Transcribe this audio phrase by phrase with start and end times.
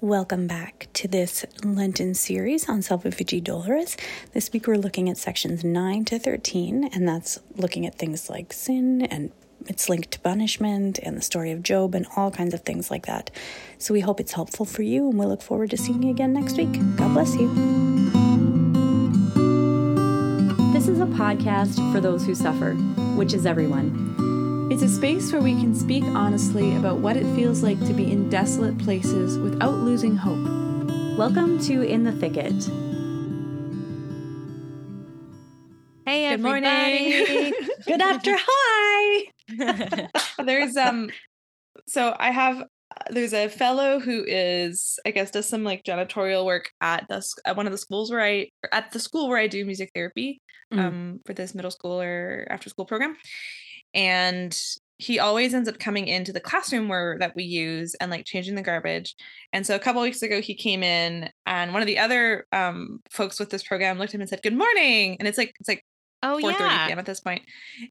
[0.00, 3.98] Welcome back to this Lenten series on Salvifici Doloris.
[4.32, 8.52] This week we're looking at sections 9 to 13, and that's looking at things like
[8.52, 9.32] sin and
[9.66, 13.06] its linked to punishment and the story of Job and all kinds of things like
[13.06, 13.32] that.
[13.78, 16.32] So we hope it's helpful for you, and we look forward to seeing you again
[16.32, 16.70] next week.
[16.94, 17.48] God bless you.
[20.72, 22.74] This is a podcast for those who suffer,
[23.16, 24.17] which is everyone.
[24.70, 28.10] It's a space where we can speak honestly about what it feels like to be
[28.12, 30.44] in desolate places without losing hope.
[31.18, 32.52] Welcome to In the Thicket.
[36.04, 37.24] Hey, Good everybody.
[37.24, 37.52] morning.
[37.86, 38.34] Good after.
[38.38, 40.08] Hi.
[40.44, 41.10] there's um
[41.86, 42.62] so I have
[43.10, 47.56] there's a fellow who is I guess does some like janitorial work at the at
[47.56, 50.40] one of the schools where I at the school where I do music therapy
[50.70, 50.78] Mm.
[50.80, 53.16] um for this middle school or after school program
[53.94, 54.58] and
[55.00, 58.56] he always ends up coming into the classroom where that we use and like changing
[58.56, 59.14] the garbage
[59.52, 62.98] and so a couple weeks ago he came in and one of the other um
[63.10, 65.68] folks with this program looked at him and said good morning and it's like it's
[65.68, 65.84] like
[66.24, 66.86] oh 4 yeah.
[66.86, 66.98] p.m.
[66.98, 67.42] at this point.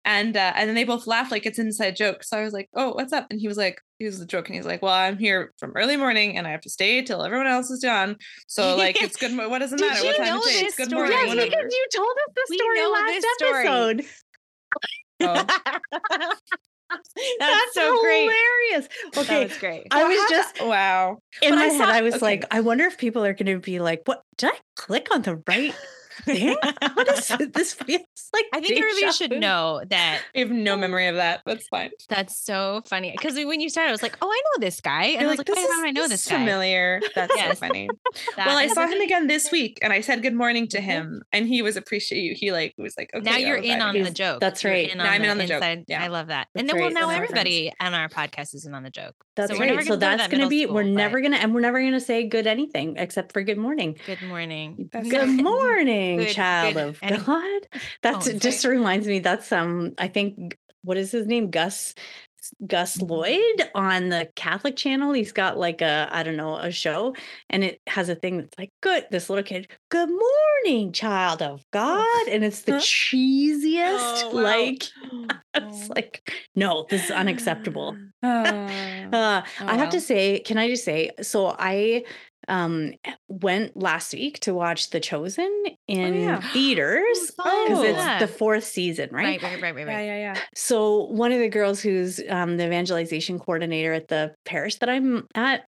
[0.04, 2.26] And uh, and then they both laughed like it's an inside joke.
[2.26, 3.26] So I was like, oh, what's up?
[3.30, 5.72] And he was like, he was the joke, and he's like, well, I'm here from
[5.78, 8.18] early morning and I have to stay till everyone else is done.
[8.48, 9.32] So like it's good.
[9.32, 10.50] mo- What doesn't Did matter you what time know of day?
[10.52, 11.10] It's this good story?
[11.10, 11.18] morning.
[11.20, 11.50] Yes, whatever.
[11.50, 14.02] because you told us the story last episode.
[14.02, 14.10] story.
[15.20, 15.46] Oh.
[17.40, 18.22] That's, so great.
[18.24, 18.88] hilarious.
[19.14, 19.88] That Okay, was great.
[19.92, 21.18] I was just wow.
[21.42, 21.90] in But my I head.
[21.90, 22.26] I was okay.
[22.26, 24.24] like, I wonder if people are going to be like, "What?
[24.38, 25.76] Did I click on the right
[26.24, 26.58] thing?
[26.94, 27.74] what is this?
[27.74, 28.02] Feels
[28.34, 31.42] like I think everybody deja should know that I have no memory of that.
[31.46, 31.92] That's fine.
[32.10, 33.12] that's so funny.
[33.12, 35.04] Because when you started, I was like, oh, I know this guy.
[35.06, 36.38] And You're I was like, this why do is- I know this this guy?
[36.38, 37.02] familiar.
[37.16, 37.60] That's Yes.
[37.60, 37.90] so funny.
[38.36, 40.84] That well, I saw him again this week, and I said good morning to Mhm.
[40.84, 42.38] him, and he was appreciate.
[42.38, 44.40] He like was like, okay, now you're in on the joke.
[44.42, 44.96] That's right.
[44.96, 45.64] Now I'm in on the joke.
[45.88, 46.04] Yeah.
[46.04, 46.48] I love that.
[46.54, 46.94] That's and then well, right.
[46.94, 49.16] now everybody on our podcast is in on the joke.
[49.36, 49.70] That's So right.
[49.84, 50.66] So gonna that's going to be.
[50.66, 53.58] we're never going to, and we're never going to say good anything except for good
[53.58, 53.98] morning.
[54.06, 54.90] Good morning.
[54.92, 55.28] Good right.
[56.16, 57.68] Good- child good of any- God.
[58.02, 59.20] That's Oh, just reminds me.
[59.20, 59.94] That's um.
[59.98, 61.50] I think what is his name?
[61.52, 61.94] Gus.
[62.66, 63.08] Gus Mm-hmm.
[63.12, 65.12] Lloyd on the Catholic channel.
[65.12, 67.14] He's got like a I don't know a show,
[67.50, 69.06] and it has a thing that's like good.
[69.12, 74.24] This little kid, good morning, child of God, and it's the cheesiest.
[74.24, 74.42] Oh, wow.
[74.44, 74.84] Like
[75.56, 75.68] Oh.
[75.70, 77.98] it's like no, this is unacceptable.
[78.24, 78.70] Uh,
[79.12, 82.04] Uh, Oh, I have to say, can I just say, so I
[82.48, 82.94] um
[83.28, 86.42] went last week to watch The Chosen in yeah.
[86.54, 87.88] theaters Oh, because fun.
[87.90, 88.20] it's Yeah.
[88.20, 89.42] the fourth season, right?
[89.42, 90.42] Right, right, right, right, yeah, yeah, yeah.
[90.56, 95.28] So one of the girls who's um, the evangelization coordinator at the parish that I'm
[95.36, 95.66] at,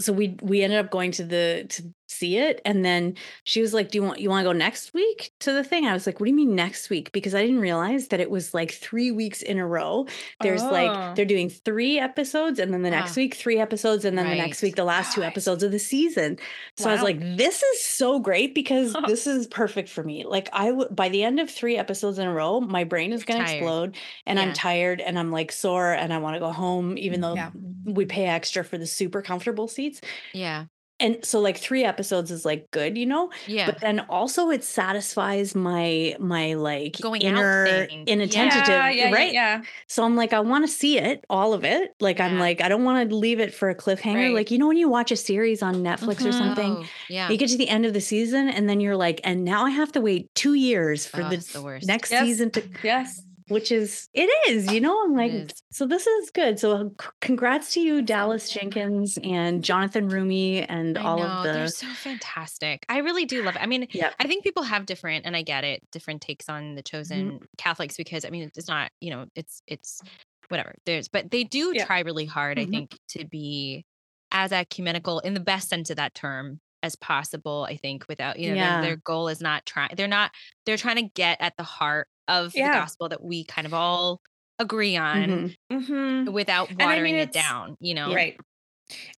[0.00, 3.14] so we we ended up going to the to see it, and then
[3.44, 5.86] she was like, "Do you want you want to go next week to the thing?"
[5.86, 8.30] I was like, "What do you mean next week?" Because I didn't realize that it
[8.30, 10.06] was like three weeks in a row.
[10.40, 10.70] There's Oh.
[10.70, 13.20] like they're doing three episodes, and then the next Ah.
[13.20, 16.38] week three episodes, and then the next week the last two episodes of the season.
[16.76, 20.48] So I was like, "This is so great because this is perfect for me." Like
[20.52, 23.44] I would by the end of three episodes in a row, my brain is going
[23.44, 23.96] to explode
[24.26, 27.34] and I'm tired and I'm like sore and I want to go home, even though
[27.34, 27.50] Yeah.
[27.84, 30.00] we pay extra for the super comfortable seats.
[30.32, 30.64] Yeah.
[31.00, 33.30] And so like three episodes is like good, you know?
[33.46, 33.66] Yeah.
[33.66, 39.32] But then also it satisfies my my like Going inner inattentive, yeah, yeah, right?
[39.32, 39.62] Yeah.
[39.86, 41.94] So I'm like, I want to see it, all of it.
[42.00, 44.14] Like I'm like, I don't want to leave it for a cliffhanger.
[44.14, 44.34] Right.
[44.34, 46.38] Like, you know, when you watch a series on Netflix or Mhm.
[46.38, 47.30] something, Oh, yeah.
[47.30, 49.70] you get to the end of the season and then you're like, and now I
[49.70, 51.86] have to wait two years for Oh, the, the worst.
[51.86, 52.24] next Yes.
[52.24, 53.22] season to Yes.
[53.48, 57.72] Which is it is you know i'm like so this is good so c- congrats
[57.74, 61.86] to you dallas jenkins and jonathan roumie and I all know, of the they're so
[61.88, 62.84] fantastic.
[62.88, 63.62] I really do love it.
[63.62, 64.10] I mean, yeah.
[64.20, 66.74] I think people have different, and I get it, different takes on Mm-hmm.
[66.76, 70.00] the chosen Catholics because I mean, it's not, you know, it's it's
[70.48, 70.74] whatever.
[70.86, 71.84] There's, but they do Yeah.
[71.86, 72.62] try really hard, Mhm.
[72.62, 73.84] I think, to be
[74.32, 77.66] as ecumenical in the best sense of that term as possible.
[77.68, 78.80] I think without, you know, Yeah.
[78.80, 79.90] their, their goal is not trying.
[79.96, 80.32] They're not.
[80.66, 82.68] They're trying to get at the heart of Yeah.
[82.72, 84.20] the gospel that we kind of all
[84.58, 85.82] agree on Mhm.
[86.26, 86.32] Mm-hmm.
[86.32, 87.76] without I watering mean, it down.
[87.80, 88.36] You know, Right.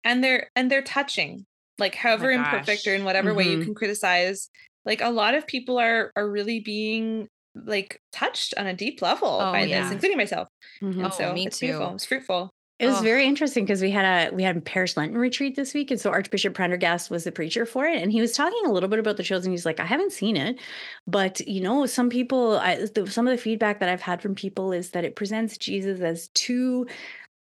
[0.03, 1.45] And they're and they're touching.
[1.77, 3.63] Like however imperfect or in whatever way you Mhm.
[3.65, 4.49] can criticize.
[4.85, 9.27] Like a lot of people are are really being like touched on a deep level
[9.41, 9.83] Oh, by yeah.
[9.83, 10.47] this, including myself.
[10.81, 11.89] And Oh, so me it's beautiful.
[11.89, 11.95] too.
[11.95, 12.49] It's fruitful.
[12.81, 13.03] It was Ugh.
[13.03, 16.01] very interesting because we had a we had a parish lenten retreat this week and
[16.01, 18.99] so archbishop prendergast was the preacher for it and he was talking a little bit
[18.99, 20.59] about the chosen he's like i haven't seen it
[21.07, 24.35] but you know some people I, the, some of the feedback that i've had from
[24.35, 26.87] people is that it presents jesus as too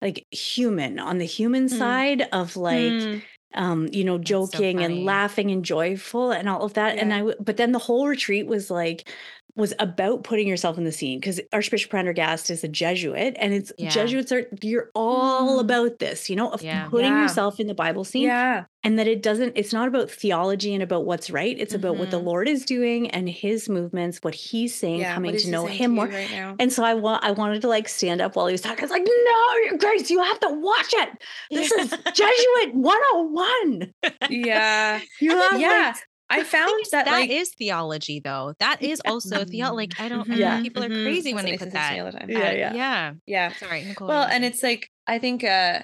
[0.02, 1.76] like human on the human Hmm.
[1.78, 3.22] side of like Mm.
[3.54, 7.10] um you know That's so joking and laughing and joyful and all of that and
[7.10, 7.16] Yeah.
[7.16, 9.08] i w- but then the whole retreat was like
[9.56, 13.72] was about putting yourself in the scene because Archbishop Prendergast is a Jesuit and it's
[13.78, 13.88] Yeah.
[13.88, 15.60] Jesuits are you're all Mm.
[15.60, 16.86] about this, you know, of Yeah.
[16.88, 17.22] putting Yeah.
[17.22, 18.64] yourself in the Bible scene Yeah.
[18.82, 21.56] and that it doesn't it's not about theology and about what's right.
[21.58, 22.24] It's about what the Mhm.
[22.24, 26.06] Lord is doing and his movements, what he's saying, coming to know him you more.
[26.08, 26.56] right now.
[26.58, 28.80] And so I want I wanted to like stand up while he was talking.
[28.80, 31.10] I was like, no, Grace, you have to watch it.
[31.52, 33.92] This is Jesuit 101.
[34.30, 35.00] yeah.
[35.20, 35.68] You have Yeah.
[35.94, 35.96] like
[36.30, 38.54] I found is, that, that like is theology, though.
[38.58, 39.72] That is also theo.
[39.74, 40.22] Like I don't.
[40.22, 40.62] I think Yeah.
[40.62, 41.04] people are mhm.
[41.04, 42.12] crazy That's when what they put says to me that.
[42.12, 42.30] the time.
[42.30, 42.74] Yeah, that- yeah.
[42.74, 43.12] yeah.
[43.26, 43.52] Yeah.
[43.52, 44.08] Sorry, Nicole.
[44.08, 45.82] Well, and it's like I think uh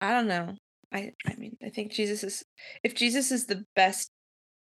[0.00, 0.54] I don't know.
[0.92, 2.44] I I mean, I think Jesus is
[2.82, 4.10] if Jesus is the best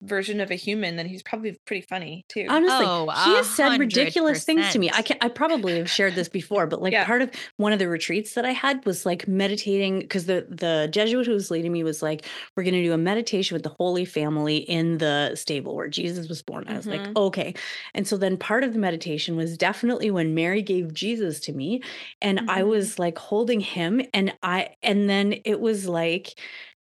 [0.01, 2.49] version of a human, then he's probably pretty funny too.
[2.49, 4.89] Honestly, Oh, he has said ridiculous things to me.
[4.93, 5.01] I 100%.
[5.01, 7.01] can I probably have shared this before, but like Yeah.
[7.01, 10.87] part of one of the retreats that I had was like meditating because the the
[10.89, 14.05] Jesuit who was leading me was like, we're gonna do a meditation with the Holy
[14.05, 16.63] Family in the stable where Jesus was born.
[16.69, 17.17] I was like, Mhm.
[17.17, 17.53] okay.
[17.93, 21.81] And so then part of the meditation was definitely when Mary gave Jesus to me,
[22.21, 22.63] and I Mhm.
[22.63, 26.39] was like holding him, and I and then it was like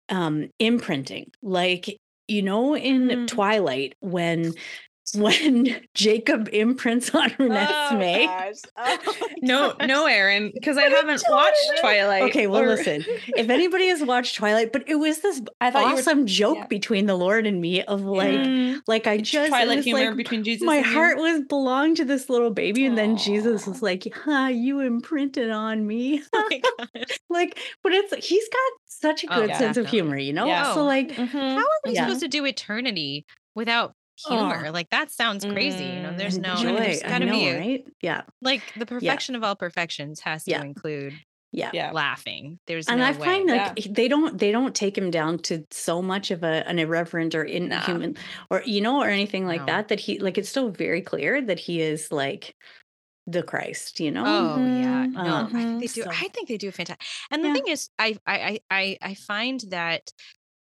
[0.09, 3.27] um imprinting like you know in Mhm.
[3.29, 4.55] twilight when
[5.15, 8.27] when jacob imprints on renesmee
[9.43, 12.23] no, no, Aaron, because I haven't watched Twilight.
[12.25, 13.05] Okay well or- listen
[13.37, 16.57] if anybody has watched twilight but it was this I thought you were- awesome joke
[16.59, 16.67] yeah.
[16.67, 20.43] between the lord and me of like Mm, like i just Twilight humor like between
[20.45, 20.65] Jesus.
[20.65, 20.93] my and you.
[20.93, 25.51] heart was belonged to this little baby and then jesus was like huh you imprinted
[25.51, 26.49] on me Oh
[27.31, 29.59] like but it's he's got such a Oh, good yeah.
[29.59, 30.75] sense of humor you know Yeah.
[30.75, 33.25] so like Mhm, How are we supposed to do eternity
[33.55, 34.71] without humor?
[34.73, 35.87] Like that sounds crazy.
[35.87, 36.55] You know, Mm, there's no.
[36.57, 40.21] joy There's I gotta know, be a, right yeah like the perfection of all perfections
[40.21, 40.63] has to Yeah.
[40.63, 41.23] include
[41.53, 41.91] yeah Yeah.
[41.93, 42.61] laughing.
[42.67, 43.15] There's and no I way.
[43.27, 43.93] find like Yeah.
[43.93, 47.45] they don't they don't take him down to so much of a an irreverent or
[47.45, 48.17] inhuman
[48.51, 49.67] or you know or anything like No.
[49.67, 52.55] that that he like it's still very clear that he is like
[53.27, 54.25] the Christ, you know?
[54.25, 55.93] Oh yeah, Mhm, no, I think they mhm.
[55.95, 56.03] do.
[56.03, 57.07] So- I think they do fantastic.
[57.31, 57.55] And the Yeah.
[57.55, 60.13] thing is, I I I I I find that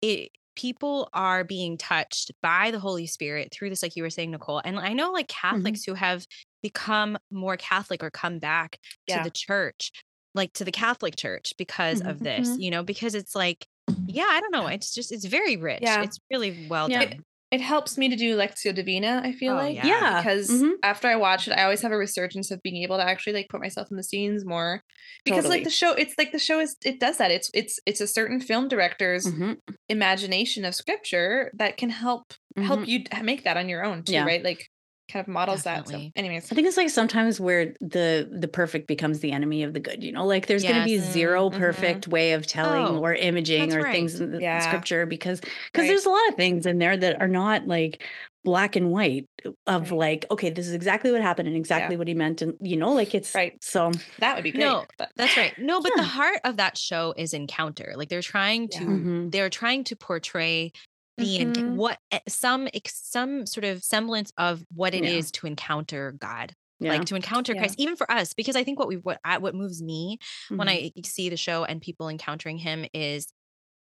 [0.01, 4.31] it people are being touched by the Holy Spirit through this, like you were saying,
[4.31, 4.61] Nicole.
[4.63, 6.25] And I know like Catholics who have
[6.61, 8.77] become more Catholic or come back
[9.07, 9.19] Yeah.
[9.19, 9.91] to the church,
[10.35, 12.49] like to the Catholic Church because of this.
[12.49, 12.61] Mhm.
[12.61, 13.65] You know, because it's like,
[14.05, 14.67] yeah, I don't know.
[14.67, 15.79] It's just it's very rich.
[15.81, 16.03] Yeah.
[16.03, 17.03] It's really well Yeah.
[17.05, 17.13] done.
[17.13, 17.19] It
[17.59, 19.75] helps me to do Lectio Divina, I feel Oh, like.
[19.75, 19.85] yeah.
[19.87, 20.21] Yeah.
[20.21, 20.75] Because mhm.
[20.83, 23.49] after I watch it, I always have a resurgence of being able to actually like
[23.49, 24.81] put myself in the scenes more.
[25.25, 25.57] Because Totally.
[25.57, 27.29] like the show, it's like the show is it does that.
[27.29, 29.57] It's it's it's a certain film director's Mhm,
[29.89, 32.87] imagination of scripture that can help help mhm.
[32.87, 34.25] you make that on your own too, Yeah.
[34.25, 34.43] right?
[34.43, 34.69] Like
[35.11, 35.87] kind of models that.
[35.87, 36.51] So anyways.
[36.51, 40.03] I think it's like sometimes where the the perfect becomes the enemy of the good,
[40.03, 40.25] you know?
[40.25, 41.05] Like there's going to be Yes.
[41.11, 41.59] zero Mhm, mhm.
[41.59, 43.85] perfect way of telling Oh, or imaging or right.
[43.85, 44.59] things in the Yeah.
[44.59, 45.41] scripture because
[45.71, 45.87] because Right.
[45.87, 48.03] there's a lot of things in there that are not like
[48.43, 49.27] black and white
[49.67, 49.91] of Right.
[49.91, 52.91] like okay, this is exactly what happened and exactly what he meant and you know
[52.91, 53.57] like it's Right.
[53.61, 54.67] so That would be great.
[54.67, 55.57] No, but That's right.
[55.57, 57.93] No, but the heart of that show is encounter.
[57.95, 58.85] Like they're trying to Yeah.
[58.85, 59.31] mhm.
[59.31, 60.71] they're trying to portray
[61.21, 61.75] the enc- Mhm.
[61.75, 65.31] what eh, some some sort of semblance of what it is Yeah.
[65.41, 66.53] to encounter God.
[66.79, 66.93] yeah.
[66.93, 67.59] Like to encounter Yeah.
[67.61, 70.17] Christ even for us because I think what we what I, what moves me
[70.49, 70.95] when Mhm.
[70.97, 73.27] I see the show and people encountering him is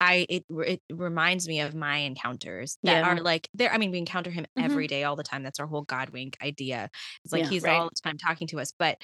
[0.00, 3.08] I it it reminds me of my encounters that Yeah.
[3.08, 4.64] are like there I mean we encounter him Mhm.
[4.64, 6.90] every day all the time that's our whole God wink idea.
[7.24, 7.50] It's like Yeah.
[7.50, 7.76] he's Right.
[7.78, 9.00] all the time talking to us but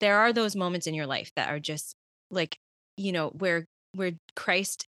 [0.00, 1.96] there are those moments in your life that are just
[2.30, 2.58] like
[2.98, 4.86] you know where where Christ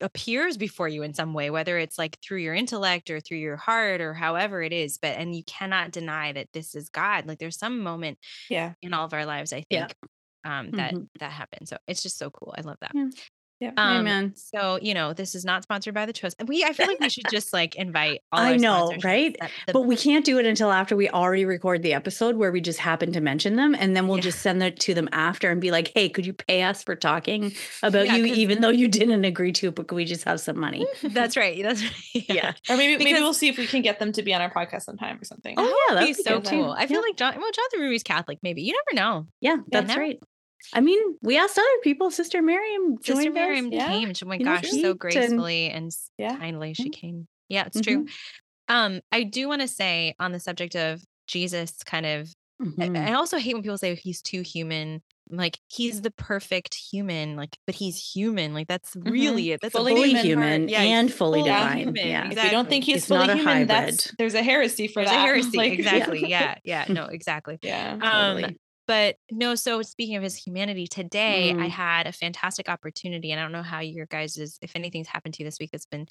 [0.00, 3.56] appears before you in some way whether it's like through your intellect or through your
[3.56, 7.38] heart or however it is but and you cannot deny that this is God like
[7.38, 8.74] there's some moment yeah.
[8.82, 9.88] in all of our lives I Yeah.
[9.88, 9.94] think
[10.44, 11.08] um that Mhm.
[11.20, 13.10] that happens so it's just so cool I love that Yeah.
[13.60, 13.70] Yeah.
[13.76, 14.32] um, Amen.
[14.34, 16.46] So you know, this is not sponsored by the Chosen.
[16.46, 18.20] We I feel like we should just like invite.
[18.32, 19.36] All I our know, right?
[19.66, 22.60] the- But we can't do it until after we already record the episode where we
[22.60, 23.74] just happen to mention them.
[23.78, 24.22] And then we'll Yeah.
[24.24, 26.94] just send it to them after and be like, hey, could you pay us for
[26.96, 30.04] talking about Yeah, you, 'cause- even though you didn't agree to it, but could we
[30.04, 30.84] just have some money?
[31.02, 31.62] that's right.
[31.62, 31.92] That's right.
[32.28, 32.52] Yeah.
[32.68, 34.82] Or maybe maybe we'll see if we can get them to be on our podcast
[34.82, 35.54] sometime or something.
[35.56, 36.62] Oh, That yeah, That'd be so good too.
[36.62, 36.72] cool.
[36.72, 37.02] I feel Yeah.
[37.02, 37.34] like John.
[37.40, 38.38] Well, Jonathan Roumie's Catholic.
[38.42, 39.26] Maybe you never know.
[39.40, 40.18] Yeah, that's never- right.
[40.72, 42.10] I mean, we asked other people.
[42.10, 43.72] Sister Miriam Sister Miriam us.
[43.72, 43.88] Yeah.
[43.88, 44.12] came.
[44.22, 46.36] Oh my gosh, so gracefully and s- Yeah.
[46.36, 47.26] kindly she came.
[47.48, 48.06] Yeah, it's true.
[48.68, 52.28] Um, I do want to say on the subject of Jesus, kind of
[52.60, 53.08] I- Mhm.
[53.08, 55.02] I also hate when people say he's too human.
[55.28, 58.54] Like he's the perfect human, like, but he's human.
[58.54, 59.60] Like that's really it.
[59.60, 60.68] That's Fully a Fully human human.
[60.68, 61.78] Yeah, and fully fully divine.
[61.78, 62.30] human, Yeah.
[62.30, 62.92] If you don't think Exactly.
[62.92, 65.18] he's It's fully not a human, that's there's a heresy for There's that.
[65.18, 65.56] a heresy.
[65.56, 66.28] Like, exactly.
[66.28, 66.54] Yeah.
[66.62, 66.84] Yeah.
[66.88, 67.58] No, exactly.
[67.62, 67.94] Yeah.
[67.94, 68.00] Um,
[68.36, 68.56] Totally.
[68.86, 71.68] But no, so speaking of his humanity, today I Mm.
[71.68, 75.34] had a fantastic opportunity, and I don't know how your guys is if anything's happened
[75.34, 76.06] to you this week that's been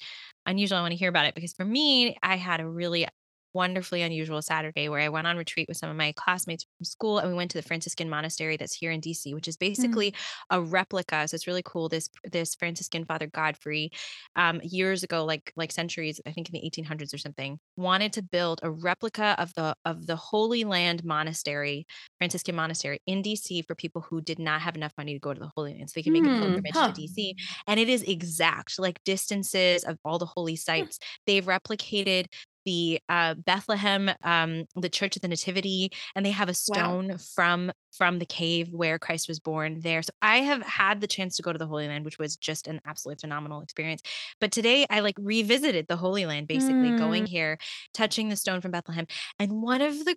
[0.46, 0.78] unusual.
[0.78, 3.06] I want to hear about it because for me, I had a really
[3.54, 7.18] wonderfully unusual Saturday where I went on retreat with some of my classmates from school
[7.18, 10.16] and we went to the Franciscan monastery that's here in DC, which is basically mm.
[10.50, 11.26] a replica.
[11.28, 11.88] So it's really cool.
[11.88, 13.90] This this Franciscan Father Godfrey,
[14.36, 18.22] um, years ago, like like centuries, I think in the 1800s or something, wanted to
[18.22, 21.86] build a replica of the of the Holy Land Monastery,
[22.18, 25.40] Franciscan monastery in DC for people who did not have enough money to go to
[25.40, 26.92] the Holy Land, so they can make mm, a pilgrimage huh.
[26.92, 27.34] to DC.
[27.66, 30.98] And it is exact, like distances of all the holy sites.
[31.26, 32.26] They've replicated
[32.64, 37.16] the uh, Bethlehem, um, the Church of the Nativity, and they have a stone wow.
[37.34, 40.02] from from the cave where Christ was born there.
[40.02, 42.66] So I have had the chance to go to the Holy Land, which was just
[42.66, 44.02] an absolutely phenomenal experience.
[44.40, 46.98] But today I like revisited the Holy Land, basically mm.
[46.98, 47.58] going here,
[47.92, 49.06] touching the stone from Bethlehem,
[49.38, 50.16] and one of the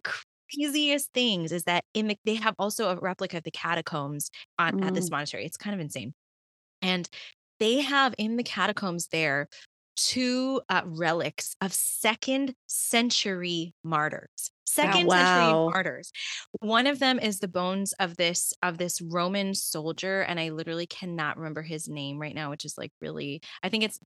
[0.54, 4.80] craziest things is that in the, they have also a replica of the catacombs on,
[4.80, 4.86] mm.
[4.86, 5.12] at this mm.
[5.12, 5.46] monastery.
[5.46, 6.14] It's kind of insane,
[6.82, 7.08] and
[7.60, 9.48] they have in the catacombs there
[9.98, 15.16] two uh, relics of second century martyrs second wow.
[15.16, 16.12] century martyrs
[16.60, 20.86] one of them is the bones of this of this roman soldier and i literally
[20.86, 24.00] cannot remember his name right now which is like really i think it's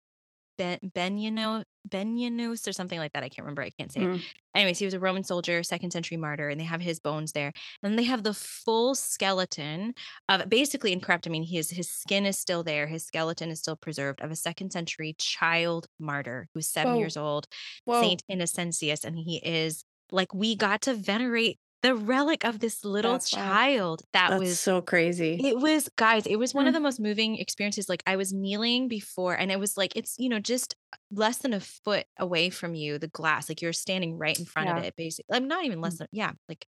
[0.62, 3.24] ben Benino Benyanus or something like that.
[3.24, 3.63] I can't remember.
[3.63, 4.15] I can't say mm.
[4.15, 4.22] it.
[4.53, 7.51] Anyways, he was a Roman soldier, second century martyr, and they have his bones there.
[7.82, 9.94] And they have the full skeleton
[10.30, 11.25] of basically incorrupt.
[11.25, 14.36] I mean, his his skin is still there, his skeleton is still preserved of a
[14.36, 17.00] second century child martyr who's seven Whoa.
[17.00, 17.48] years old,
[17.86, 18.01] Whoa.
[18.01, 23.14] Saint Innocentius, and he is like we got to venerate the relic of this little
[23.14, 25.40] That's child that That's was so crazy.
[25.44, 26.76] It was, guys, it was one of mm.
[26.76, 27.90] the most moving experiences.
[27.90, 30.76] Like, I was kneeling before, and it was like, it's, you know, just
[31.12, 34.70] less than a foot away from you, the glass, like you're standing right in front
[34.70, 34.78] yeah.
[34.78, 35.36] of it, basically.
[35.36, 36.00] I'm not even less mm.
[36.00, 36.66] than, yeah, like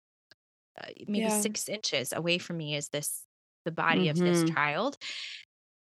[0.80, 1.40] uh, maybe yeah.
[1.40, 3.24] six inches away from me is this,
[3.64, 4.10] the body mm-hmm.
[4.10, 4.54] of this mm-hmm.
[4.54, 4.96] child.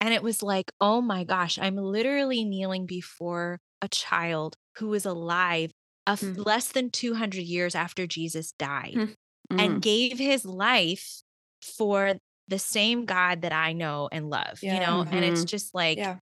[0.02, 5.06] And it was like, oh my gosh, I'm literally kneeling before a child who was
[5.06, 5.72] alive
[6.08, 6.46] mm.
[6.46, 9.16] less than 200 years after Jesus died mm.
[9.50, 9.82] And mm.
[9.82, 11.22] gave his life
[11.62, 12.16] for
[12.48, 14.74] the same God that I know and love, yeah.
[14.76, 15.04] you know?
[15.04, 15.16] Mm-hmm.
[15.16, 15.48] And it's mm-hmm.
[15.48, 16.18] just like, yeah.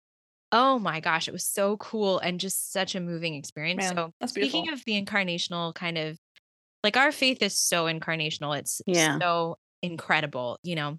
[0.52, 3.82] oh my gosh, it was so cool and just such a moving experience.
[3.82, 6.18] Man, so, speaking of the incarnational kind of
[6.82, 9.18] like our faith is so incarnational, it's yeah.
[9.18, 10.98] so incredible, you know?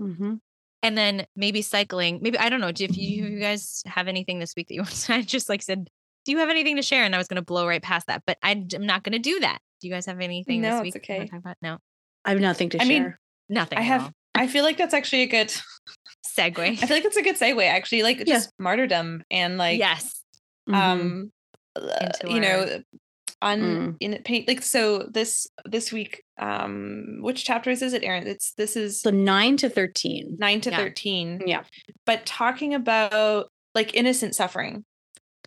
[0.00, 0.34] Mm-hmm.
[0.82, 2.68] And then maybe cycling, maybe I don't know.
[2.68, 5.62] If you, you guys have anything this week that you want to, I just like
[5.62, 5.88] said
[6.26, 7.04] do you have anything to share?
[7.04, 9.38] And I was going to blow right past that, but I'm not going to do
[9.40, 9.58] that.
[9.80, 10.96] Do you guys have anything no, this week?
[10.96, 11.26] It's okay.
[11.26, 11.56] Talk about?
[11.62, 11.78] No,
[12.24, 13.02] I have nothing to I share.
[13.02, 13.14] Mean,
[13.48, 13.78] nothing.
[13.78, 14.12] I have.
[14.34, 15.48] I feel like that's actually a good
[16.26, 16.58] segue.
[16.58, 18.02] I feel like that's a good segue, actually.
[18.02, 18.24] Like yeah.
[18.24, 20.22] just martyrdom and like yes,
[20.72, 21.30] um,
[21.76, 22.28] mm-hmm.
[22.28, 22.80] you know,
[23.42, 23.96] on mm.
[24.00, 28.78] in it like so this this week um which chapters is it aaron it's this
[28.78, 30.76] is so 9 to 13 9 to yeah.
[30.78, 31.62] 13 yeah
[32.06, 34.86] but talking about like innocent suffering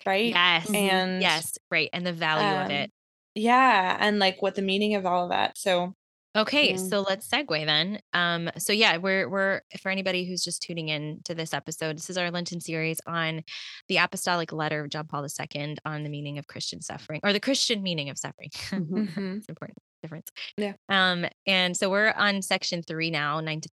[0.05, 0.33] right?
[0.33, 0.65] Yes.
[0.65, 0.75] Mm-hmm.
[0.75, 1.89] And yes, right.
[1.93, 2.91] And the value um, of it.
[3.39, 3.97] Yeah.
[3.99, 5.57] And like what the meaning of all of that.
[5.57, 5.95] So
[6.35, 6.77] Okay, yeah.
[6.77, 7.99] so let's segue then.
[8.13, 12.09] Um, so yeah, we're we're for anybody who's just tuning in to this episode, this
[12.09, 13.41] is our Lenten series on
[13.87, 17.39] the apostolic letter of John Paul II on the meaning of Christian suffering or the
[17.39, 18.49] Christian meaning of suffering.
[18.69, 19.37] Mm-hmm.
[19.37, 20.29] it's important difference.
[20.55, 20.73] Yeah.
[20.87, 23.69] Um, and so we're on section three now, nine to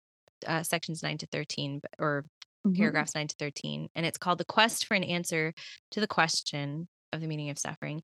[0.46, 2.26] uh, sections nine to thirteen, or
[2.66, 2.78] mm-hmm.
[2.78, 3.90] paragraphs 9 to 13.
[3.96, 5.54] And it's called The Quest for an Answer
[5.92, 8.02] to the Question of the Meaning of Suffering.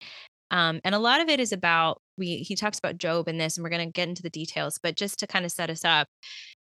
[0.52, 3.58] Um, and a lot of it is about we he talks about Job in this,
[3.58, 5.84] and we're going to get into the details, but just to kind of set us
[5.86, 6.08] up,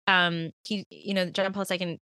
[0.06, 1.98] um, he, you know, John Paul II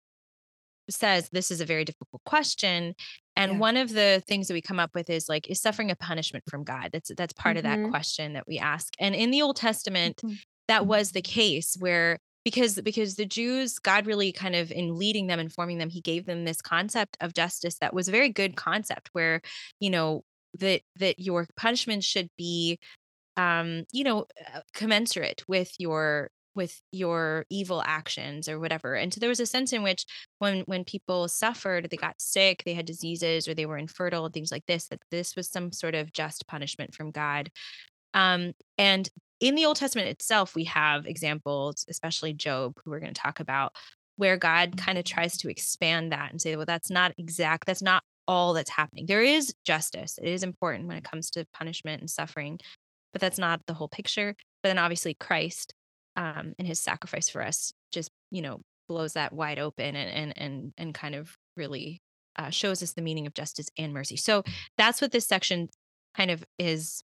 [0.89, 2.95] says this is a very difficult question.
[3.35, 3.57] And yeah.
[3.59, 6.43] one of the things that we come up with is like, is suffering a punishment
[6.49, 6.89] from God?
[6.91, 7.57] That's that's part mm-hmm.
[7.57, 7.91] of that mm-hmm.
[7.91, 8.93] question that we ask.
[8.99, 10.35] And in the Old Testament, mm-hmm.
[10.67, 15.27] that was the case where because because the Jews, God really kind of in leading
[15.27, 18.29] them and forming them, He gave them this concept of justice that was a very
[18.29, 19.41] good concept, where
[19.79, 20.23] you know
[20.59, 22.79] that that your punishment should be,
[23.35, 28.95] um, you know, uh, commensurate with your with your evil actions or whatever.
[28.95, 30.05] And so there was a sense in which
[30.39, 34.51] when when people suffered they got sick they had diseases or they were infertile things
[34.51, 37.49] like this that this was some sort of just punishment from god.
[38.13, 39.07] Um, and
[39.39, 43.39] in the Old Testament itself, we have examples, especially Job, who we're going to talk
[43.39, 43.73] about,
[44.15, 47.83] where God kind of tries to expand that and say, well, that's not exact, that's
[47.83, 49.05] not all that's happening.
[49.05, 50.19] There is justice.
[50.21, 52.59] It is important when it comes to punishment and suffering,
[53.13, 54.35] but that's not the whole picture.
[54.61, 55.73] But then obviously Christ
[56.15, 60.33] um, and his sacrifice for us just, you know, blows that wide open and and
[60.37, 62.01] and and kind of really
[62.37, 64.17] uh, shows us the meaning of justice and mercy.
[64.17, 64.43] So
[64.77, 65.69] that's what this section
[66.15, 67.03] kind of is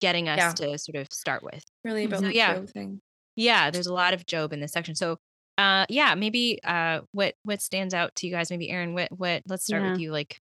[0.00, 0.52] getting us yeah.
[0.52, 1.64] to sort of start with.
[1.84, 2.54] Really about so, the yeah.
[2.54, 3.00] Job thing.
[3.36, 4.94] Yeah, there's a lot of Job in this section.
[4.94, 5.18] So
[5.56, 8.50] uh yeah, maybe uh what what stands out to you guys?
[8.50, 9.90] Maybe Aaron, what what let's start yeah.
[9.92, 10.12] with you.
[10.12, 10.40] Like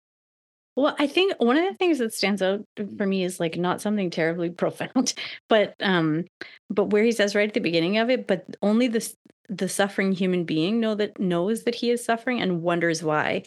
[0.78, 2.64] Well, I think one of the things that stands out
[2.96, 5.12] for me is like not something terribly profound,
[5.48, 6.26] but um,
[6.70, 9.12] but where he says right at the beginning of it, but only the
[9.48, 13.42] the suffering human being know that knows that he is suffering and wonders why.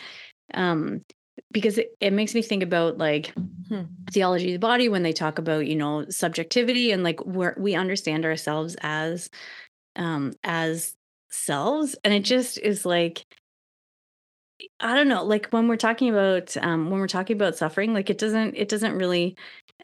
[0.53, 1.05] Um,
[1.53, 3.33] because it, it makes me think about like
[3.69, 3.83] hmm.
[4.11, 7.75] theology of the body when they talk about you know subjectivity and like where we
[7.75, 9.29] understand ourselves as
[9.95, 10.95] um as
[11.29, 13.25] selves and it just is like
[14.79, 18.09] I don't know, like when we're talking about um when we're talking about suffering, like
[18.09, 19.35] it doesn't it doesn't really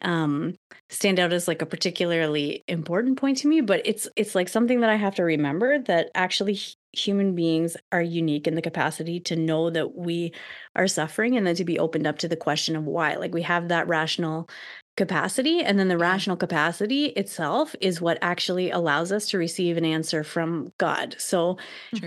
[0.02, 0.54] um
[0.90, 4.80] stand out as like a particularly important point to me, but it's it's like something
[4.80, 6.58] that I have to remember that actually
[6.92, 10.32] human beings are unique in the capacity to know that we
[10.76, 13.14] are suffering and then to be opened up to the question of why.
[13.16, 14.48] Like we have that rational
[14.96, 19.84] capacity and then the rational capacity itself is what actually allows us to receive an
[19.84, 21.14] answer from God.
[21.18, 21.58] So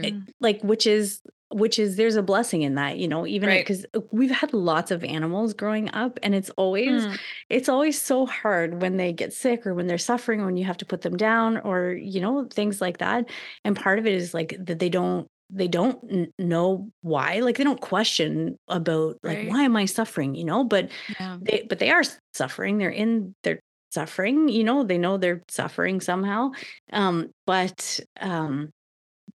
[0.03, 1.21] it, like which is
[1.51, 4.03] which is there's a blessing in that you know even because right.
[4.11, 7.19] we've had lots of animals growing up and it's always mm.
[7.49, 10.77] it's always so hard when they get sick or when they're suffering when you have
[10.77, 13.29] to put them down or you know things like that
[13.63, 17.63] and part of it is like that they don't they don't know why like they
[17.63, 19.49] don't question about like right.
[19.49, 20.89] why am i suffering you know but
[21.19, 21.37] yeah.
[21.41, 22.03] they but they are
[22.33, 23.59] suffering they're in their
[23.91, 26.49] suffering you know they know they're suffering somehow
[26.93, 28.71] um but um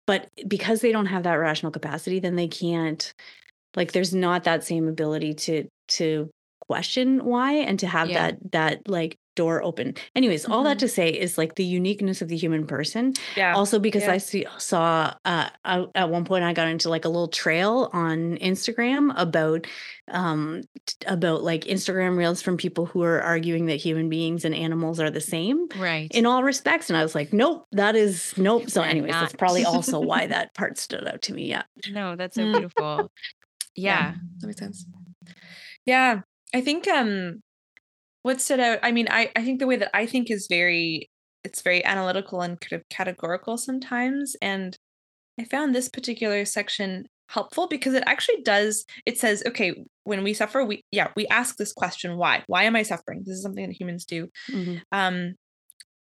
[0.07, 3.15] but because they don't have that rational capacity then they can't
[3.75, 8.31] like there's not that same ability to to question why and to have yeah.
[8.31, 9.95] that that like door open.
[10.17, 10.53] Anyways, mm-hmm.
[10.53, 10.87] all that mm-hmm.
[10.87, 13.15] to say is like the uniqueness of the human person.
[13.37, 13.55] Yeah.
[13.55, 14.13] Also because yeah.
[14.13, 17.91] I see, saw uh, I, at one point I got into like a little trail
[17.93, 19.67] on Instagram about
[20.09, 20.63] um
[21.07, 25.11] about like Instagram reels from people who are arguing that human beings and animals are
[25.11, 25.69] the same.
[25.79, 26.11] Right.
[26.13, 28.69] In all respects and I was like, nope, that is nope.
[28.69, 29.21] So anyways, not.
[29.21, 31.45] that's probably also why that part stood out to me.
[31.45, 31.63] Yeah.
[31.91, 32.53] No, that's so mm.
[32.53, 33.13] beautiful.
[33.77, 34.13] yeah.
[34.13, 34.15] yeah.
[34.41, 34.87] That makes sense.
[35.85, 36.23] Yeah.
[36.55, 37.43] I think um
[38.27, 41.09] what stood out i mean i i think the way that i think is very
[41.45, 44.77] it's very analytical and kind of categorical sometimes and
[45.39, 50.35] i found this particular section helpful because it actually does it says okay when we
[50.35, 52.43] suffer we yeah we ask this question why?
[52.49, 53.23] Why am i suffering?
[53.25, 54.29] This is something that humans do.
[54.51, 54.77] Mm-hmm.
[54.91, 55.35] um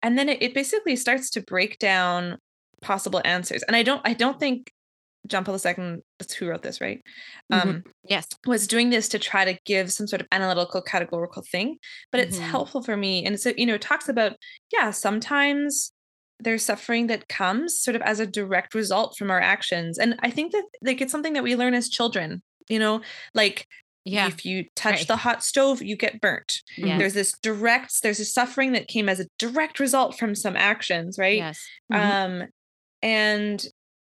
[0.02, 2.38] and then it, it basically starts to break down
[2.82, 4.72] possible answers and i don't i don't think
[5.26, 7.02] John Paul II, that's who wrote this, right?
[7.52, 7.68] Mm-hmm.
[7.68, 8.26] Um, yes.
[8.46, 11.78] Was doing this to try to give some sort of analytical, categorical thing,
[12.10, 12.50] but it's mm-hmm.
[12.50, 13.24] helpful for me.
[13.24, 14.32] And so, you know, it talks about,
[14.72, 15.92] yeah, sometimes
[16.40, 19.98] there's suffering that comes sort of as a direct result from our actions.
[19.98, 23.00] And I think that like it's something that we learn as children, you know,
[23.34, 23.66] like
[24.04, 24.26] yeah.
[24.26, 25.06] If you touch right.
[25.06, 26.62] the hot stove, you get burnt.
[26.78, 26.96] Yeah.
[26.96, 31.18] There's this direct, there's a suffering that came as a direct result from some actions,
[31.18, 31.36] right?
[31.36, 31.62] Yes.
[31.92, 32.42] Mm-hmm.
[32.42, 32.48] Um,
[33.02, 33.66] and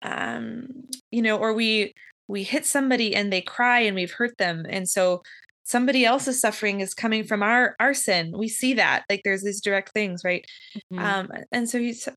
[0.04, 0.68] um
[1.10, 1.92] you know or we
[2.28, 5.22] we hit somebody and they cry and we've hurt them and so
[5.64, 9.60] somebody else's suffering is coming from our our sin we see that like there's these
[9.60, 10.44] direct things right
[10.92, 11.02] mm-hmm.
[11.02, 12.12] um and so he's uh,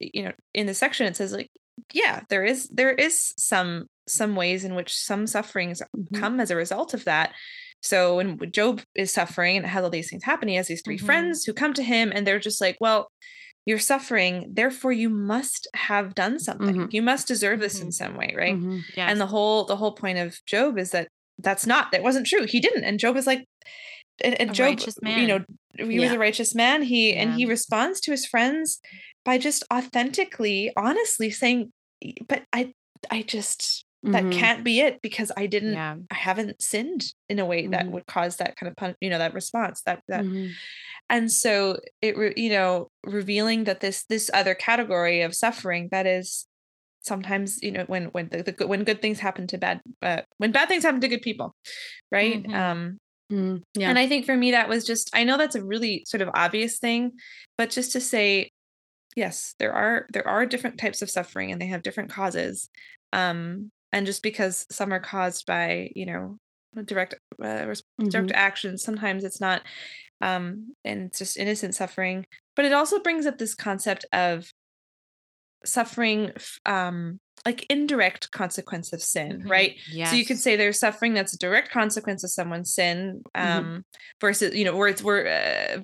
[0.00, 1.50] you know in the section it says like
[1.92, 6.20] yeah there is there is some some ways in which some sufferings mm-hmm.
[6.20, 7.32] come as a result of that
[7.82, 10.96] so when job is suffering and has all these things happening he has these 3
[10.96, 11.06] mm-hmm.
[11.06, 13.10] friends who come to him and they're just like well
[13.66, 16.88] you're suffering therefore you must have done something mm-hmm.
[16.90, 17.86] you must deserve this mm-hmm.
[17.86, 18.78] in some way right mm-hmm.
[18.96, 19.10] yes.
[19.10, 22.44] and the whole the whole point of job is that that's not that wasn't true
[22.46, 23.44] he didn't and job is like
[24.22, 24.66] and, and job
[25.02, 25.44] you know
[25.76, 26.02] he yeah.
[26.02, 27.22] was a righteous man he yeah.
[27.22, 28.80] and he responds to his friends
[29.24, 31.72] by just authentically honestly saying
[32.28, 32.72] but i
[33.10, 34.38] i just that mm-hmm.
[34.38, 35.96] can't be it because i didn't yeah.
[36.10, 37.92] i haven't sinned in a way that mm-hmm.
[37.92, 40.50] would cause that kind of pun- you know that response that that mm-hmm
[41.10, 46.06] and so it re- you know revealing that this this other category of suffering that
[46.06, 46.46] is
[47.00, 50.52] sometimes you know when when the, the when good things happen to bad uh, when
[50.52, 51.54] bad things happen to good people
[52.10, 52.54] right mm-hmm.
[52.54, 52.98] um
[53.30, 53.90] mm, yeah.
[53.90, 56.30] and i think for me that was just i know that's a really sort of
[56.34, 57.12] obvious thing
[57.58, 58.50] but just to say
[59.16, 62.70] yes there are there are different types of suffering and they have different causes
[63.12, 66.36] um and just because some are caused by you know
[66.84, 68.28] direct uh, direct mm-hmm.
[68.34, 69.62] actions sometimes it's not
[70.20, 72.26] um, and it's just innocent suffering.
[72.56, 74.50] But it also brings up this concept of
[75.66, 76.30] suffering
[76.66, 79.50] um like indirect consequence of sin mm-hmm.
[79.50, 80.10] right yes.
[80.10, 83.58] so you could say there's suffering that's a direct consequence of someone's sin mm-hmm.
[83.58, 83.78] um mm-hmm.
[84.20, 85.26] versus you know where it's where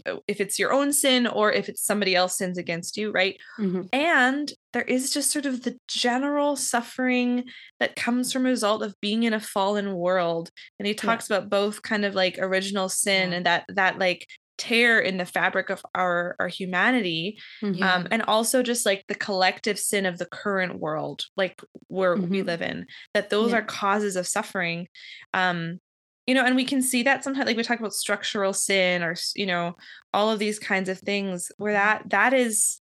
[0.06, 3.38] uh, if it's your own sin or if it's somebody else sins against you right
[3.58, 3.82] mm-hmm.
[3.94, 7.44] and there is just sort of the general suffering
[7.78, 11.36] that comes from a result of being in a fallen world and he talks yeah.
[11.36, 13.36] about both kind of like original sin yeah.
[13.36, 14.26] and that that like
[14.58, 17.82] tear in the fabric of our our humanity mm-hmm.
[17.82, 22.28] um and also just like the collective sin of the current world like where mm-hmm.
[22.28, 23.58] we live in that those yeah.
[23.58, 24.86] are causes of suffering
[25.32, 25.80] um
[26.26, 29.16] you know and we can see that sometimes like we talk about structural sin or
[29.34, 29.74] you know
[30.12, 32.80] all of these kinds of things where that that is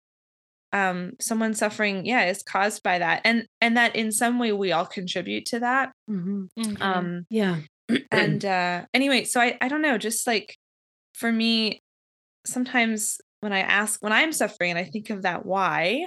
[0.75, 4.73] um someone suffering yeah is caused by that and and that in some way we
[4.73, 6.49] all contribute to that Mhm.
[6.57, 6.77] Mhm.
[6.81, 7.61] um Yeah.
[8.11, 10.55] and uh anyway so i i don't know just like
[11.15, 11.81] for me
[12.45, 16.05] sometimes when i ask when i'm suffering and i think of that why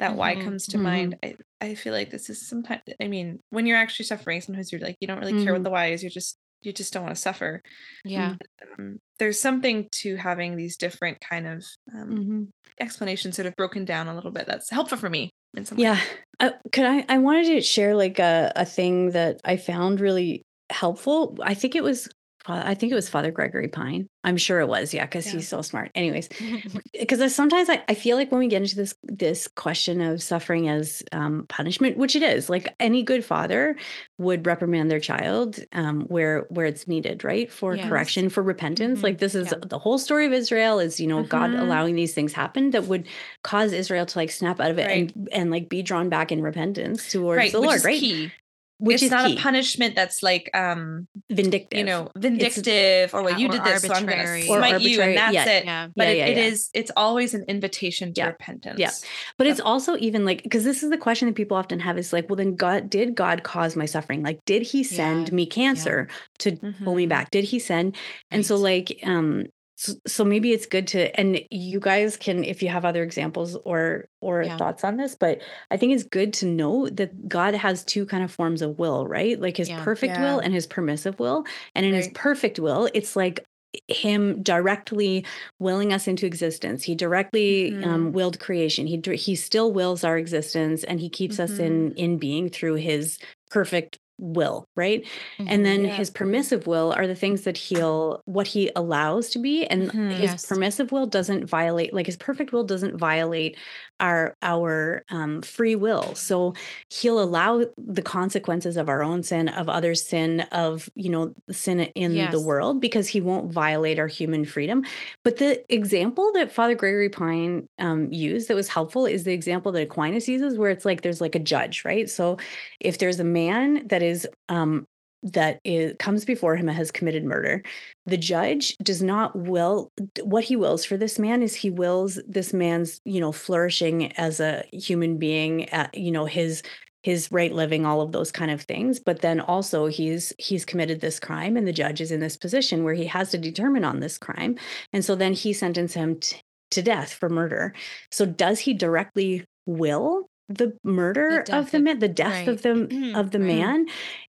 [0.00, 0.82] that why Mhm, comes to mhm.
[0.84, 4.72] mind I, I feel like this is sometimes i mean when you're actually suffering sometimes
[4.72, 5.64] you're like you don't really care what Mhm.
[5.64, 7.60] the why is you're just you just don't want to suffer
[8.04, 8.34] yeah
[8.78, 12.48] um, there's something to having these different kind of um, Mhm.
[12.80, 16.00] explanations sort of broken down a little bit that's helpful for me in some Yeah.
[16.40, 17.04] Uh, could I?
[17.08, 21.36] I wanted to share like a, a thing that I found really helpful.
[21.42, 22.08] I think it was.
[22.46, 24.08] I think it was Father Gregory Pine.
[24.22, 24.92] I'm sure it was.
[24.92, 25.32] Yeah, because Yeah.
[25.32, 25.90] he's so smart.
[25.94, 26.28] Anyways,
[26.92, 30.68] because sometimes I, I feel like when we get into this this question of suffering
[30.68, 33.76] as um, punishment, which it is, like any good father
[34.18, 37.50] would reprimand their child um, where where it's needed, right?
[37.50, 37.88] For Yes.
[37.88, 39.00] correction, for repentance.
[39.00, 39.04] Mhm.
[39.04, 39.58] Like this is Yeah.
[39.66, 41.60] the whole story of Israel is you know God Mhm.
[41.60, 43.06] allowing these things happen that would
[43.42, 45.12] cause Israel to like snap out of it Right.
[45.14, 47.98] and and like be drawn back in repentance towards right the which Lord, is right?
[48.00, 48.34] key
[48.78, 49.36] Which it's is not key.
[49.36, 51.78] a punishment that's like um vindictive.
[51.78, 54.22] you know vindictive or well Yeah, you did this so i'm gonna.
[54.24, 55.46] Or smite you and that's yeah.
[55.46, 58.78] it yeah but it, it is it's always an invitation to repentance.
[58.78, 58.90] Yeah.
[59.38, 62.12] But it's also even like because this is the question that people often have is
[62.12, 64.22] like, well, then God did God cause my suffering?
[64.22, 66.08] Like, did He send me cancer
[66.40, 67.08] to pull me Mhm.
[67.08, 67.30] back?
[67.30, 67.96] Did He send?
[68.30, 69.44] And so like, um,
[69.84, 73.56] so, so maybe it's good to and you guys can if you have other examples
[73.64, 74.56] or or Yeah.
[74.56, 78.22] thoughts on this but i think it's good to know that god has two kind
[78.24, 79.82] of forms of will right like his Yeah.
[79.84, 81.44] perfect will and his permissive will
[81.74, 83.44] and in his perfect will it's like
[83.88, 85.26] him directly
[85.58, 87.84] willing us into existence he directly Mhm.
[87.86, 91.98] um, willed creation he he still wills our existence and he keeps us in Mm-hmm.
[91.98, 93.18] in being through his
[93.50, 95.06] perfect will right
[95.40, 95.46] Mhm.
[95.50, 95.88] and then Yeah.
[95.88, 100.10] his permissive will are the things that he'll what he allows to be and Mhm.
[100.10, 100.46] his Yes.
[100.46, 103.56] permissive will doesn't violate like his perfect will doesn't violate
[104.00, 106.14] our our um, free will.
[106.14, 106.54] So
[106.90, 111.80] he'll allow the consequences of our own sin of others sin of you know sin
[111.80, 114.84] in the world because he won't violate our human freedom.
[115.22, 119.72] But the example that father gregory pine um, used that was helpful is the example
[119.72, 122.08] that aquinas uses where it's like there's like a judge right?
[122.10, 122.38] So
[122.80, 124.86] if there's a man that is um
[125.24, 127.62] that is comes before him and has committed murder.
[128.06, 129.90] The judge does not will
[130.22, 134.40] what he wills for this man is he wills this man's you know flourishing as
[134.40, 136.62] a human being at, you know his
[137.02, 138.98] his right living all of those kind of things.
[138.98, 142.82] But then also he's he's committed this crime and the judge is in this position
[142.84, 144.58] where he has to determine on this crime.
[144.92, 147.74] And so then he sentenced him t- to death for murder.
[148.10, 153.12] So does he directly will the murder death of the man the death of the
[153.14, 153.46] of the Right.
[153.46, 153.86] man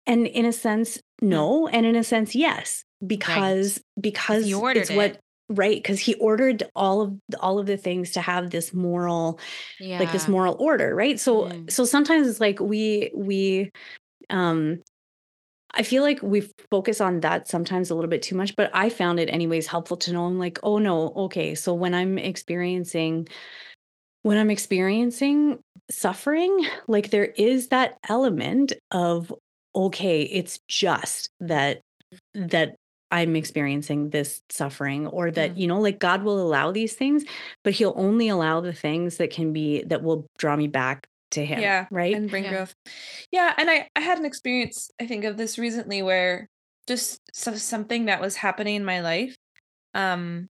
[0.07, 5.11] and in a sense no and in a sense yes because because ordered it's what
[5.11, 5.19] it.
[5.49, 9.39] right because he ordered all of all of the things to have this moral
[9.79, 11.69] yeah like this moral order right so Mhm.
[11.71, 13.71] so sometimes it's like we we
[14.29, 14.81] um
[15.77, 18.89] I feel like we focus on that sometimes a little bit too much, but I
[18.89, 21.53] found it anyways helpful to know I'm like, oh no, okay.
[21.53, 23.27] So when I'm experiencing
[24.25, 25.59] when I'm experiencing
[25.91, 29.31] suffering, like there is that element of
[29.75, 31.81] okay, it's just that
[32.33, 32.75] that
[33.11, 35.57] I'm experiencing this suffering or that Mm.
[35.59, 37.23] you know like God will allow these things,
[37.63, 41.45] but he'll only allow the things that can be that will draw me back to
[41.45, 42.15] him, yeah right?
[42.15, 42.49] and bring Yeah.
[42.51, 42.73] growth
[43.31, 46.47] yeah and i i had an experience i think of this recently where
[46.87, 49.35] just so, something that was happening in my life
[49.93, 50.47] um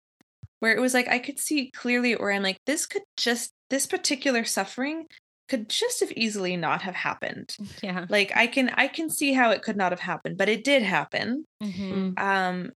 [0.60, 3.86] where it was like i could see clearly where i'm like this could just this
[3.86, 5.06] particular suffering
[5.50, 9.52] could just have easily not have happened yeah like i can i can see how
[9.52, 12.20] it could not have happened but it did happen Mhm.
[12.20, 12.72] um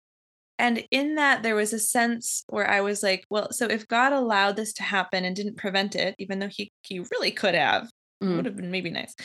[0.59, 4.13] and in that there was a sense where i was like well so if god
[4.13, 7.89] allowed this to happen and didn't prevent it even though he he really could have
[8.23, 8.35] Mm.
[8.35, 9.15] would have been maybe nice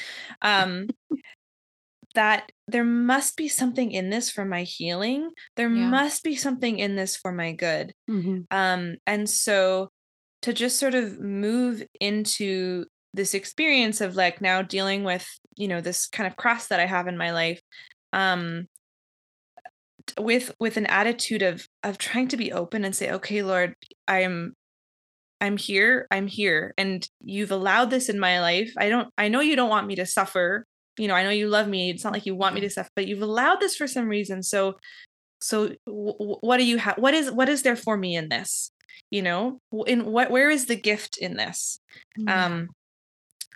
[0.42, 0.88] um
[2.14, 5.90] that there must be something in this for my healing there Yeah.
[5.90, 8.46] must be something in this for my good Mhm.
[8.50, 9.90] um and so
[10.44, 15.26] to just sort of move into this experience of like now dealing with
[15.56, 17.62] you know this kind of cross that i have in my life
[18.12, 18.66] um
[20.18, 23.74] with with an attitude of of trying to be open and say okay lord
[24.06, 24.52] i'm
[25.40, 28.70] i'm here i'm here and you've allowed this in my life.
[28.76, 30.66] I don't i know you don't want me to suffer.
[30.98, 31.88] You know i know you love me.
[31.88, 34.42] It's not like you want me to suffer but you've allowed this for some reason.
[34.42, 34.74] So
[35.40, 38.70] so what do you have what is what is there for me in this
[39.10, 41.78] you know in what where is the gift in this
[42.16, 42.46] Yeah.
[42.46, 42.68] um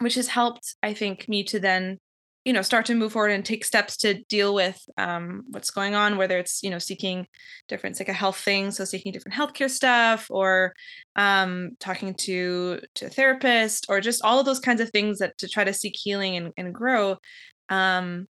[0.01, 1.99] which has helped i think me to then
[2.45, 5.95] you know start to move forward and take steps to deal with um, what's going
[5.95, 7.27] on whether it's you know seeking
[7.69, 10.73] different like a health thing so seeking different healthcare stuff or
[11.17, 15.37] um, talking to to a therapist or just all of those kinds of things that
[15.37, 17.17] to try to seek healing and, and grow
[17.69, 18.27] um,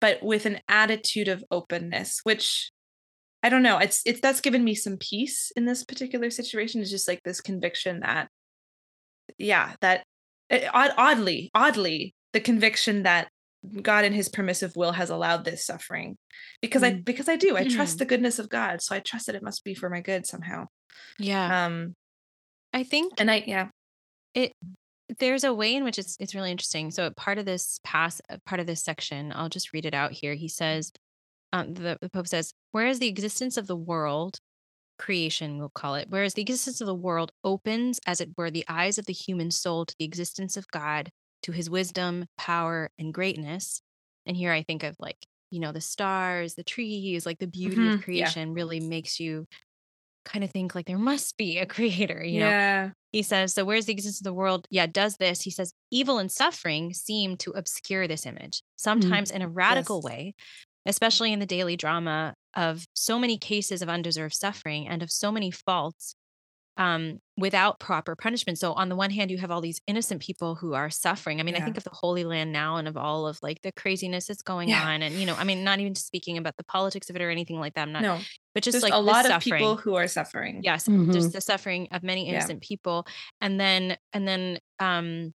[0.00, 2.70] but with an attitude of openness which
[3.42, 6.90] i don't know it's it's that's given me some peace in this particular situation is
[6.90, 8.28] just like this conviction that
[9.38, 10.04] yeah that
[10.50, 13.28] eh, odd, oddly oddly the conviction that
[13.82, 16.16] God in his permissive will has allowed this suffering
[16.62, 16.86] because mm.
[16.86, 17.98] I because I do I trust mm.
[17.98, 20.66] the goodness of God so I trust that it must be for my good somehow.
[21.18, 21.66] Yeah.
[21.66, 21.96] Um
[22.72, 23.68] I think and I yeah.
[24.34, 24.52] It
[25.18, 26.90] there's a way in which it's it's really interesting.
[26.90, 30.34] So part of this pass part of this section, I'll just read it out here.
[30.34, 30.92] He says
[31.52, 34.38] um, the, the Pope says, whereas the existence of the world,
[34.98, 38.64] creation, we'll call it, whereas the existence of the world opens, as it were, the
[38.68, 41.10] eyes of the human soul to the existence of God,
[41.42, 43.80] to his wisdom, power, and greatness.
[44.26, 45.16] And here I think of like,
[45.50, 47.94] you know, the stars, the trees, like the beauty mm-hmm.
[47.94, 48.54] of creation yeah.
[48.54, 49.46] really makes you
[50.24, 52.86] kind of think like there must be a creator, you yeah.
[52.86, 52.92] know.
[53.12, 54.66] He says, so where's the existence of the world?
[54.70, 55.40] Yeah, does this.
[55.40, 59.48] He says, evil and suffering seem to obscure this image, mm, sometimes mm in a
[59.48, 60.04] radical yes.
[60.04, 60.34] way,
[60.86, 65.30] especially in the daily drama of so many cases of undeserved suffering and of so
[65.30, 66.14] many faults
[66.78, 68.56] um, without proper punishment.
[68.56, 71.40] So on the one hand, you have all these innocent people who are suffering.
[71.40, 71.60] I mean, yeah.
[71.60, 74.42] I think of the Holy Land now and of all of like the craziness that's
[74.42, 74.88] going yeah.
[74.88, 77.30] on, and you know, I mean, not even speaking about the politics of it or
[77.30, 77.82] anything like that.
[77.82, 78.02] I'm not.
[78.02, 78.20] No,
[78.54, 80.60] but just, just like a lot of people who are suffering.
[80.62, 81.10] Yes, mm-hmm.
[81.10, 82.68] just the suffering of many innocent yeah.
[82.68, 83.06] people,
[83.40, 85.34] and then and then um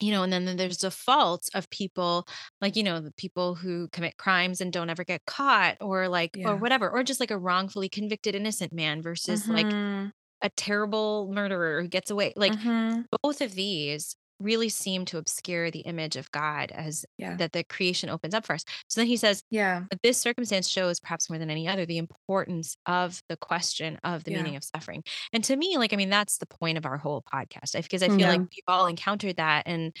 [0.00, 2.26] you know and then there's the fault of people
[2.60, 6.36] like you know the people who commit crimes and don't ever get caught or like
[6.36, 6.48] yeah.
[6.48, 9.52] or whatever or just like a wrongfully convicted innocent man versus mm-hmm.
[9.52, 12.32] like a terrible murderer who gets away.
[12.36, 13.02] Like mm-hmm.
[13.22, 17.36] both of these really seem to obscure the image of God as yeah.
[17.36, 18.64] that the creation opens up for us.
[18.88, 21.98] So then he says, Yeah, But this circumstance shows perhaps more than any other the
[21.98, 24.38] importance of the question of the yeah.
[24.38, 25.04] meaning of suffering.
[25.32, 27.74] And to me, like, I mean, that's the point of our whole podcast.
[27.74, 28.30] Because I feel yeah.
[28.30, 29.94] like we've all encountered that and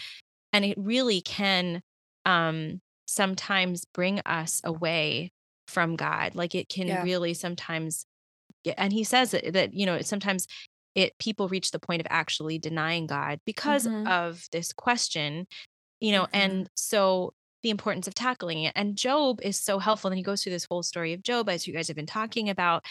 [0.52, 1.82] and it really can
[2.24, 5.32] um sometimes bring us away
[5.66, 6.34] from God.
[6.34, 8.04] Like it can really sometimes
[8.76, 10.46] and he says that, that you know sometimes
[11.00, 14.06] it people reach the point of actually denying god because mm-hmm.
[14.06, 15.46] of this question
[15.98, 16.36] you know mm-hmm.
[16.36, 17.32] and so
[17.62, 20.66] the importance of tackling it and job is so helpful and he goes through this
[20.70, 22.84] whole story of job as you guys have been talking about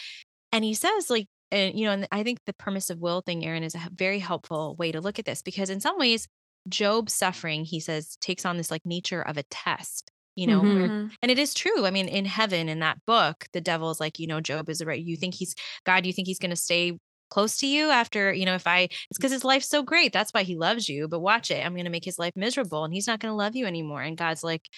[0.52, 3.62] and he says like and you know and i think the permissive will thing aaron
[3.62, 6.28] is a very helpful way to look at this because in some ways
[6.68, 10.80] job's suffering he says takes on this like nature of a test you know mm-hmm.
[10.80, 14.18] where, and it is true i mean in heaven in that book the devil's like
[14.18, 16.96] you know job is right you think he's god you think he's going to stay
[17.30, 20.32] close to you after you know if i it's because his life's so great that's
[20.32, 22.92] why he loves you but watch it i'm going to make his life miserable and
[22.92, 24.68] he's not going to love you anymore and god's like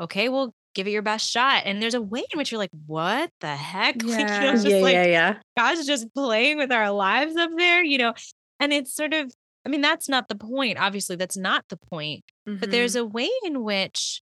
[0.00, 2.70] okay well give it your best shot and there's a way in which you're like
[2.86, 4.16] what the heck yeah.
[4.16, 7.84] like, you know, yeah, like, yeah yeah god's just playing with our lives up there
[7.84, 8.14] you know
[8.58, 9.32] and it's sort of
[9.66, 12.58] i mean that's not the point obviously that's not the point mm-hmm.
[12.58, 13.06] but there's mm-hmm.
[13.06, 14.22] a way in which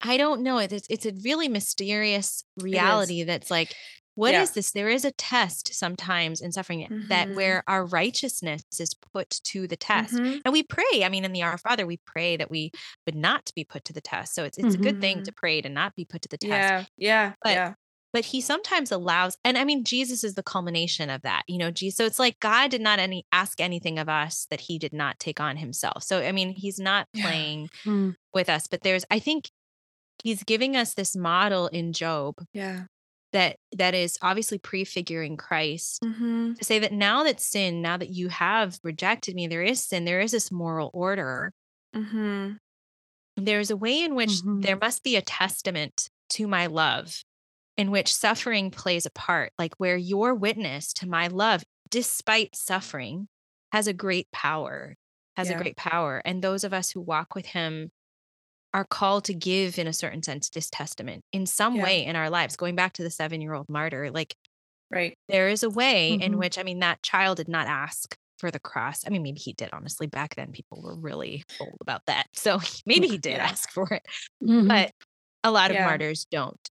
[0.00, 0.58] I don't know.
[0.58, 3.74] It's it's a really mysterious reality that's like,
[4.18, 4.42] what yeah.
[4.42, 4.72] is this?
[4.72, 7.06] There is a test sometimes in suffering mm-hmm.
[7.06, 10.12] that where our righteousness is put to the test.
[10.12, 10.38] Mm-hmm.
[10.44, 11.04] And we pray.
[11.04, 12.72] I mean, in the Our Father, we pray that we
[13.06, 14.34] would not be put to the test.
[14.34, 14.80] So it's it's mm-hmm.
[14.80, 15.36] a good thing to mm-hmm.
[15.36, 16.50] pray to not be put to the test.
[16.50, 16.84] Yeah.
[16.96, 17.32] Yeah.
[17.44, 17.74] But yeah.
[18.12, 21.70] But he sometimes allows, and I mean, Jesus is the culmination of that, you know.
[21.70, 24.94] Jesus, so it's like God did not any ask anything of us that He did
[24.94, 26.02] not take on Himself.
[26.02, 27.92] So I mean, He's not playing yeah.
[27.92, 28.14] mm.
[28.32, 28.66] with us.
[28.66, 29.50] But there's, I think,
[30.22, 32.34] he's giving us this model in Job.
[32.52, 32.84] Yeah.
[33.32, 36.54] That that is obviously prefiguring Christ mm-hmm.
[36.54, 40.06] to say that now that sin, now that you have rejected me, there is sin,
[40.06, 41.52] there is this moral order.
[41.94, 42.52] Mm-hmm.
[43.36, 44.62] There's a way in which mm-hmm.
[44.62, 47.22] there must be a testament to my love,
[47.76, 53.28] in which suffering plays a part, like where your witness to my love, despite suffering,
[53.72, 54.96] has a great power,
[55.36, 55.56] has yeah.
[55.56, 56.22] a great power.
[56.24, 57.90] And those of us who walk with him
[58.74, 61.82] are called to give in a certain sense this testament in some yeah.
[61.82, 64.34] way in our lives going back to the 7-year-old martyr like
[64.90, 66.22] right there is a way mm-hmm.
[66.22, 69.40] in which i mean that child did not ask for the cross i mean maybe
[69.40, 73.36] he did honestly back then people were really bold about that so maybe he did
[73.36, 73.46] yeah.
[73.46, 74.02] ask for it
[74.42, 74.68] mm-hmm.
[74.68, 74.92] but
[75.44, 75.86] a lot of yeah.
[75.86, 76.68] martyrs don't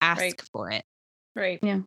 [0.00, 0.42] ask right.
[0.52, 0.84] for it
[1.36, 1.78] right yeah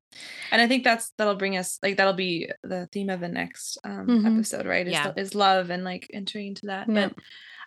[0.52, 3.78] and i think that's that'll bring us like that'll be the theme of the next
[3.84, 4.26] um mm-hmm.
[4.26, 5.12] episode right is, yeah.
[5.18, 7.14] is love and like entering into that but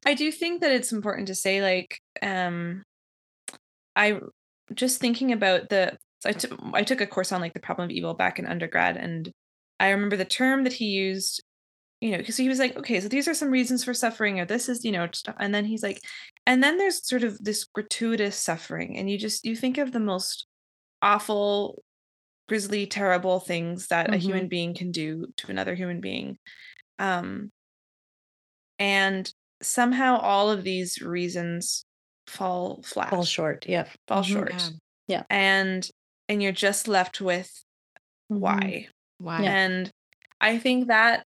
[0.04, 2.84] I do think that it's important to say, like, um,
[3.94, 4.20] I
[4.74, 5.98] just thinking about the.
[6.20, 8.46] So I, t- I took a course on like the problem of evil back in
[8.46, 9.30] undergrad, and
[9.80, 11.42] I remember the term that he used.
[12.02, 14.44] You know, because he was like, okay, so these are some reasons for suffering, or
[14.44, 15.08] this is, you know,
[15.40, 15.98] and then he's like,
[16.46, 19.98] and then there's sort of this gratuitous suffering and you just you think of the
[19.98, 20.46] most
[21.06, 21.82] awful
[22.48, 24.18] grisly terrible things that a Mhm.
[24.18, 26.38] human being can do to another human being
[27.00, 27.50] um
[28.78, 31.84] and somehow all of these reasons
[32.26, 33.66] fall flat Fall short.
[33.68, 33.88] Yeah.
[34.08, 34.22] fall Mhm.
[34.22, 34.70] short Yeah.
[35.06, 35.24] Yeah.
[35.30, 35.88] and
[36.28, 37.64] and you're just left with
[38.48, 38.74] Mhm.
[38.78, 38.88] why
[39.18, 39.58] Why?
[39.58, 39.90] and
[40.40, 41.24] i think that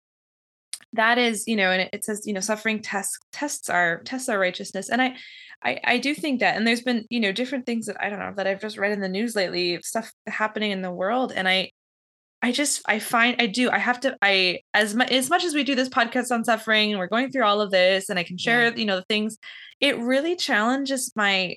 [0.94, 4.38] that is you know and it, says you know suffering tests tests our tests our
[4.38, 5.14] righteousness and I,
[5.62, 8.18] I i do think that and there's been you know different things that i don't
[8.18, 11.32] know that i've just read in the news lately of stuff happening in the world
[11.34, 11.70] and i
[12.40, 15.54] i just i find i do i have to i as much as much as
[15.54, 18.22] we do this podcast on suffering and we're going through all of this and i
[18.22, 19.36] can share you know the things
[19.80, 21.54] it really challenges my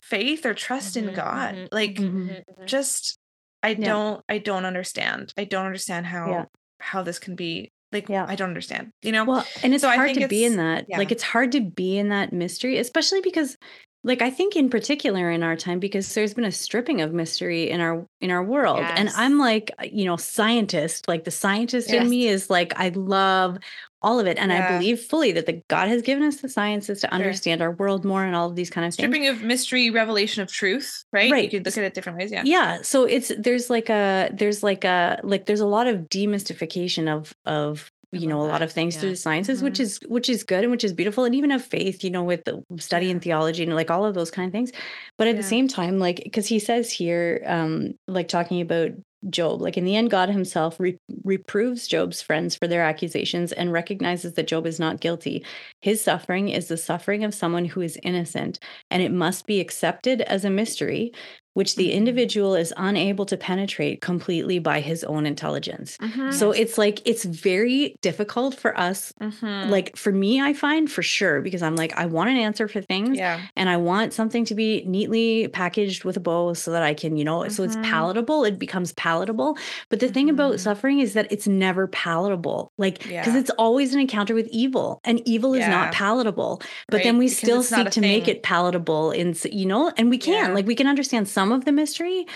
[0.00, 2.12] faith or trust in Mhm, god mhm, like Mhm.
[2.12, 2.66] mhm, mhm.
[2.66, 3.18] just
[3.62, 3.84] i Yeah.
[3.84, 6.44] don't i don't understand i don't understand how Yeah.
[6.78, 8.24] how this can be like Yeah.
[8.28, 10.84] i don't understand you know Well, and it's So I hard to be in it's-
[10.88, 10.98] that.
[10.98, 13.56] Like it's hard to be in that mystery, especially because
[14.02, 17.68] like I think in particular in our time because there's been a stripping of mystery
[17.68, 18.80] in our in our world.
[18.80, 23.58] And I'm like, you know, scientist, like the scientist in me is like I love
[24.02, 27.00] all of it and I believe fully that the God has given us the sciences
[27.02, 29.04] to understand our world more and all of these kind of things.
[29.06, 31.44] stripping of mystery revelation of truth right Right.
[31.44, 34.62] you could look at it different ways yeah yeah so it's there's like a there's
[34.62, 38.72] like a like there's a lot of demystification of of you know a lot of
[38.72, 39.80] things through the sciences which Mhm.
[39.80, 42.42] is which is good and which is beautiful and even of faith you know with
[42.44, 43.12] the study Yeah.
[43.12, 44.72] and theology and like all of those kind of things
[45.16, 48.90] but at the same time like because he says here um like talking about
[49.28, 49.60] Job.
[49.60, 54.32] Like in the end, God himself re- reproves Job's friends for their accusations and recognizes
[54.34, 55.44] that Job is not guilty.
[55.82, 58.58] His suffering is the suffering of someone who is innocent,
[58.90, 61.12] and it must be accepted as a mystery,
[61.54, 61.94] which the Mhm.
[61.94, 65.96] individual is unable to penetrate completely by his own intelligence.
[66.00, 66.32] Mhm.
[66.32, 69.12] So it's like, it's very difficult for us.
[69.20, 69.68] Mhm.
[69.70, 72.80] Like for me, I find for sure, because I'm like, I want an answer for
[72.80, 76.82] things yeah and I want something to be neatly packaged with a bow so that
[76.82, 78.44] I can, you know, so it's palatable.
[78.44, 79.56] It becomes palatable.
[79.88, 82.70] But the thing about suffering is that it's never palatable.
[82.78, 83.38] Like, because Yeah.
[83.40, 85.70] it's always an encounter with evil, and evil is Yeah.
[85.70, 86.60] not palatable.
[86.88, 90.18] But then we because still seek to make it palatable, in you know, and we
[90.18, 90.34] can.
[90.48, 90.54] Yeah.
[90.54, 92.26] Like, we can understand some of the mystery,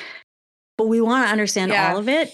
[0.78, 1.92] but we want to understand Yeah.
[1.92, 2.30] all of it,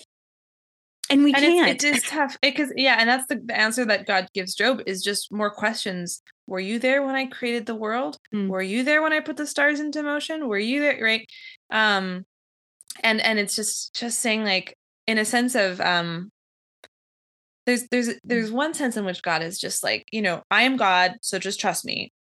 [1.11, 1.85] and we and can't.
[1.85, 5.33] it's, tough because yeah and that's the, the answer that god gives job is just
[5.33, 8.49] more questions were you there when i created the world Mm.
[8.49, 11.29] were you there when i put the stars into motion were you there right
[11.71, 12.25] um
[13.03, 14.77] and and it's just just saying like
[15.09, 16.31] in a sense of um
[17.67, 20.77] there's there's there's one sense in which god is just like you know i am
[20.77, 22.13] god so just trust me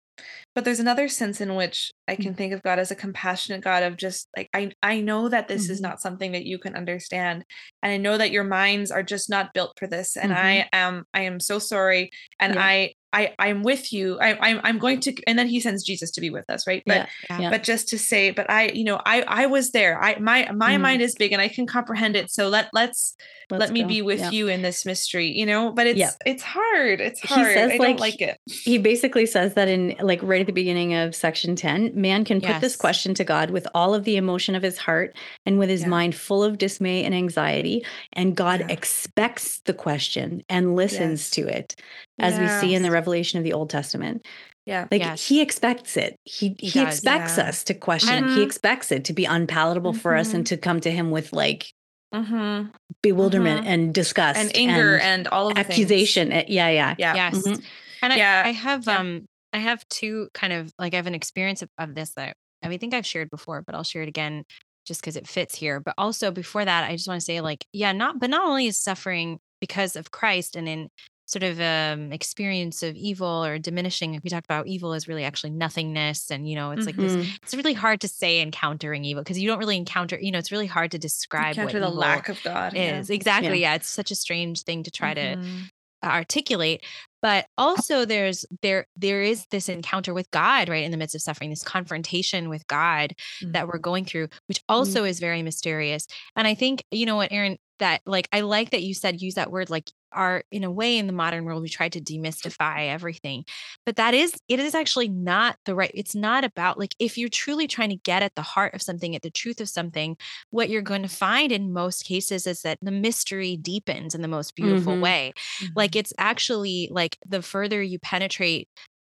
[0.56, 2.22] but there's another sense in which i Mm.
[2.24, 5.48] can think of god as a compassionate god of just like i i know that
[5.48, 5.84] this is Mhm.
[5.84, 7.44] not something that you can understand
[7.84, 10.36] and i know that your minds are just not built for this and Mhm.
[10.38, 12.64] i am i am so sorry and Yeah.
[12.64, 14.20] i i i'm with you.
[14.20, 16.84] I i'm i'm going to and then he sends jesus to be with us right?
[16.86, 17.40] But yeah.
[17.40, 17.50] Yeah.
[17.50, 20.02] But just to say but i you know i i was there.
[20.02, 20.82] I my my Mhm.
[20.82, 22.30] mind is big and i can comprehend it.
[22.32, 23.16] So let let's
[23.52, 23.88] Let's let me go.
[23.88, 24.30] be with Yeah.
[24.30, 25.72] you in this mystery you know?
[25.72, 27.02] But it's it's hard.
[27.02, 27.54] It's He hard.
[27.54, 28.38] says, i like, don't like it.
[28.46, 32.40] he basically says that in like right at the beginning of section 10 man can
[32.42, 35.16] put this question to god with all of the emotion of his heart
[35.48, 40.76] and with his mind full of dismay and anxiety and god expects the question and
[40.76, 41.30] listens Yes.
[41.32, 41.76] to it
[42.20, 44.26] as we see in the revelation of the old testament
[44.66, 45.28] yeah like Yes.
[45.28, 47.46] he expects it he he, He does, expects yeah.
[47.50, 48.32] us to question it.
[48.32, 51.72] he expects it to be unpalatable for us and to come to him with like
[52.14, 52.64] hmm
[53.02, 53.68] bewilderment Mhm.
[53.68, 55.70] and disgust and anger and, all of the things.
[55.80, 57.36] accusation Uh, yeah yeah yeah Yes.
[57.46, 57.64] Mhm.
[58.02, 58.44] And I, Yeah.
[58.46, 59.00] I have Yeah.
[59.00, 62.36] um I have two kind of like I have an experience of, of this that
[62.64, 64.44] I mean, I think I've shared before, but I'll share it again
[64.86, 65.80] just because it fits here.
[65.80, 68.68] But also before that, I just want to say like, yeah, not but not only
[68.68, 70.90] is suffering because of Christ and in
[71.30, 75.24] sort of um experience of evil or diminishing, if we talk about evil is really
[75.24, 76.32] actually nothingness.
[76.32, 77.28] And you know, it's like this Mm.
[77.44, 80.52] it's really hard to say encountering evil because you don't really encounter, you know, it's
[80.52, 83.00] really hard to describe what the evil lack of god yeah.
[83.00, 83.10] is.
[83.10, 83.62] Exactly.
[83.62, 83.76] Yeah.
[83.76, 85.70] It's such a strange thing to try to Mhm.
[86.04, 86.82] articulate
[87.22, 91.22] but also there's there there is this encounter with god right in the midst of
[91.22, 96.48] suffering this confrontation with god that we're going through which also is very mysterious and
[96.48, 99.52] i think you know what aaron that like i like that you said use that
[99.52, 103.44] word like are in a way in the modern world we try to demystify everything
[103.86, 107.30] but that is it is actually not the right it's not about like if you're
[107.30, 110.18] truly trying to get at the heart of something at the truth of something
[110.50, 114.28] what you're going to find in most cases is that the mystery deepens in the
[114.28, 115.02] most beautiful Mhm.
[115.02, 115.34] way
[115.76, 118.68] like it's actually like the further you penetrate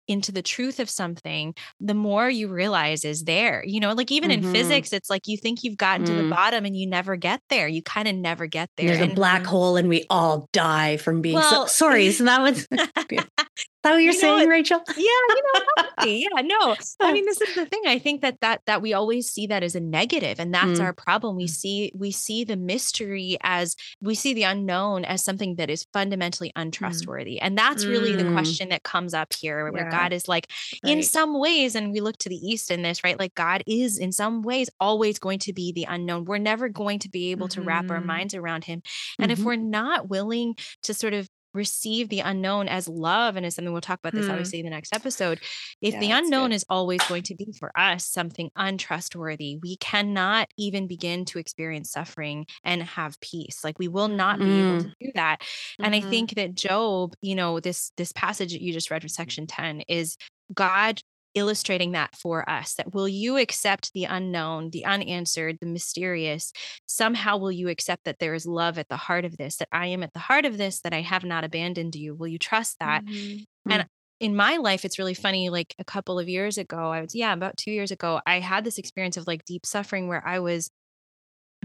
[0.08, 4.32] into the truth of something the more you realize is there you know like even
[4.32, 4.34] Mhm.
[4.44, 6.30] in physics it's like you think you've gotten to the Mm.
[6.30, 9.46] bottom and you never get there you kind of never get there There's a black
[9.46, 12.12] hole and we all die from being Well- so sorry.
[12.18, 12.68] So that was
[13.84, 14.82] that what you're You know, saying, Rachel?
[14.88, 18.62] yeah you know yeah no i mean this is the thing i think that that
[18.68, 20.84] that we always see that as a negative and that's Mm.
[20.84, 21.50] our problem we Mm.
[21.50, 26.52] see we see the mystery as we see the unknown as something that is fundamentally
[26.56, 28.34] untrustworthy and that's really the Mm.
[28.34, 29.92] question that comes up here where Yeah.
[29.92, 30.48] god is like
[30.84, 33.98] in some ways and we look to the east in this right like god is
[33.98, 37.48] in some ways always going to be the unknown we're never going to be able
[37.50, 38.06] to wrap our Mhm.
[38.06, 38.82] minds around him
[39.20, 39.44] and if Mhm.
[39.46, 43.82] we're not willing to sort of receive the unknown as love and as something we'll
[43.82, 44.30] talk about this Hmm.
[44.30, 45.42] obviously in the next episode
[45.82, 50.50] if Yeah, the unknown is always going to be for us something untrustworthy we cannot
[50.58, 54.90] even begin to experience suffering and have peace like we will not be able to
[55.02, 55.42] do that
[55.82, 56.02] and i Mhm.
[56.02, 59.82] think that job you know this this passage that you just read from section 10
[59.88, 60.18] is
[60.54, 61.02] god
[61.38, 66.52] illustrating that for us that will you accept the unknown the unanswered the mysterious?
[66.88, 69.88] Somehow will you accept that there is love at the heart of this that i
[69.88, 72.16] am at the heart of this that i have not abandoned you?
[72.16, 73.04] Will you trust that?
[73.08, 73.86] Mhm.
[74.20, 77.34] in my life it's really funny like a couple of years ago i was yeah
[77.34, 80.72] about 2 years ago i had this experience of like deep suffering where i was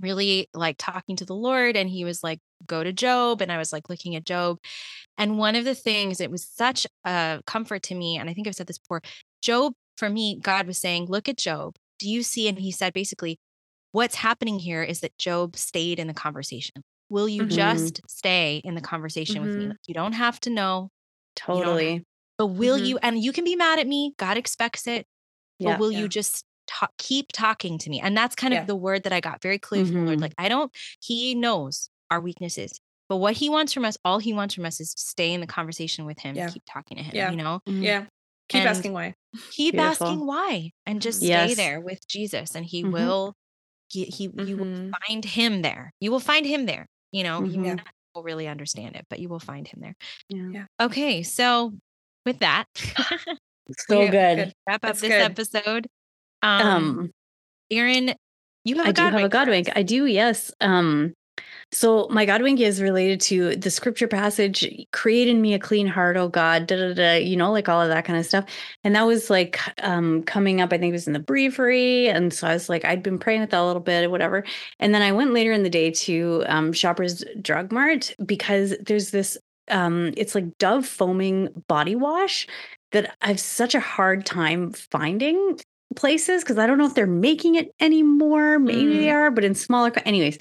[0.00, 3.58] really like talking to the lord and he was like go to job and i
[3.58, 4.58] was like looking at job.
[5.18, 8.48] And one of the things it was such a comfort to me and i think
[8.48, 9.02] i've said this before
[9.42, 12.92] job for me god was saying look at job do you see and he said
[12.92, 13.38] basically
[13.92, 17.50] what's happening here is that job stayed in the conversation will you Mhm.
[17.50, 19.68] just stay in the conversation with me Mhm.
[19.70, 20.88] Like, you don't have to know
[21.36, 22.04] Totally.
[22.38, 22.86] but will Mhm.
[22.86, 25.06] you and you can be mad at me god expects it
[25.58, 25.78] but Yeah.
[25.78, 26.00] will Yeah.
[26.00, 28.60] you just ta- keep talking to me and that's kind Yeah.
[28.62, 30.22] of the word that i got very clear from the lord Mhm.
[30.22, 34.32] like i don't he knows our weaknesses but what he wants from us all he
[34.32, 37.36] wants from us is stay in the conversation with him keep talking to him you
[37.42, 37.60] know.
[37.66, 38.06] Yeah.
[38.48, 39.14] Keep And- asking why.
[39.50, 40.06] keep Beautiful.
[40.08, 41.26] asking why and just Mhm.
[41.26, 42.92] stay there with jesus and he Mhm.
[42.92, 43.34] will
[43.88, 44.92] he, he you will Mhm.
[45.08, 47.62] find him there you will find him there you know you Mhm.
[47.62, 49.94] may not will really understand it but you will find him there
[50.28, 50.48] Yeah.
[50.52, 50.66] Yeah.
[50.86, 51.72] okay so
[52.26, 52.66] with that
[53.88, 54.36] So We're good.
[54.36, 54.52] good.
[54.66, 55.22] wrap up That's this good.
[55.22, 55.86] episode
[56.42, 57.10] um, Um,
[57.70, 58.14] Aaron,
[58.64, 59.68] you have a I do have a wink for God wink.
[59.74, 60.50] I do, yes.
[60.60, 61.14] Um,
[61.72, 65.86] so my God wink is related to the scripture passage, create in me a clean
[65.86, 68.44] heart, oh God, da da da, you know, like all of that kind of stuff.
[68.84, 72.08] And that was like um coming up, I think it was in the breviary.
[72.08, 74.44] And so I was like, I'd been praying with that a little bit or whatever.
[74.80, 79.10] And then I went later in the day to um Shoppers Drug Mart because there's
[79.10, 82.46] this um it's like Dove foaming body wash
[82.92, 85.58] that I've such a hard time finding
[85.94, 88.58] places because I don't know if they're making it anymore.
[88.58, 89.12] Maybe they Mm.
[89.12, 89.92] are, but in smaller.
[90.04, 90.38] Anyways,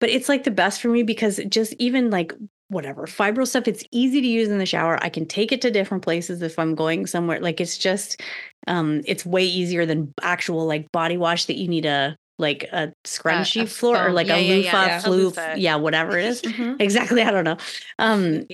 [0.00, 2.32] but it's like the best for me because just even like
[2.68, 4.98] whatever fibro stuff, it's easy to use in the shower.
[5.02, 7.40] I can take it to different places if I'm going somewhere.
[7.40, 8.20] Like it's just,
[8.66, 12.92] um, it's way easier than actual like body wash that you need a like a
[13.04, 14.98] scrunchy a floor or like Yeah, a yeah, loofah, yeah, yeah.
[15.06, 16.42] A floof, yeah, whatever it is.
[16.52, 16.80] Mhm.
[16.80, 17.22] exactly.
[17.22, 17.56] I don't know.
[17.98, 18.46] Um.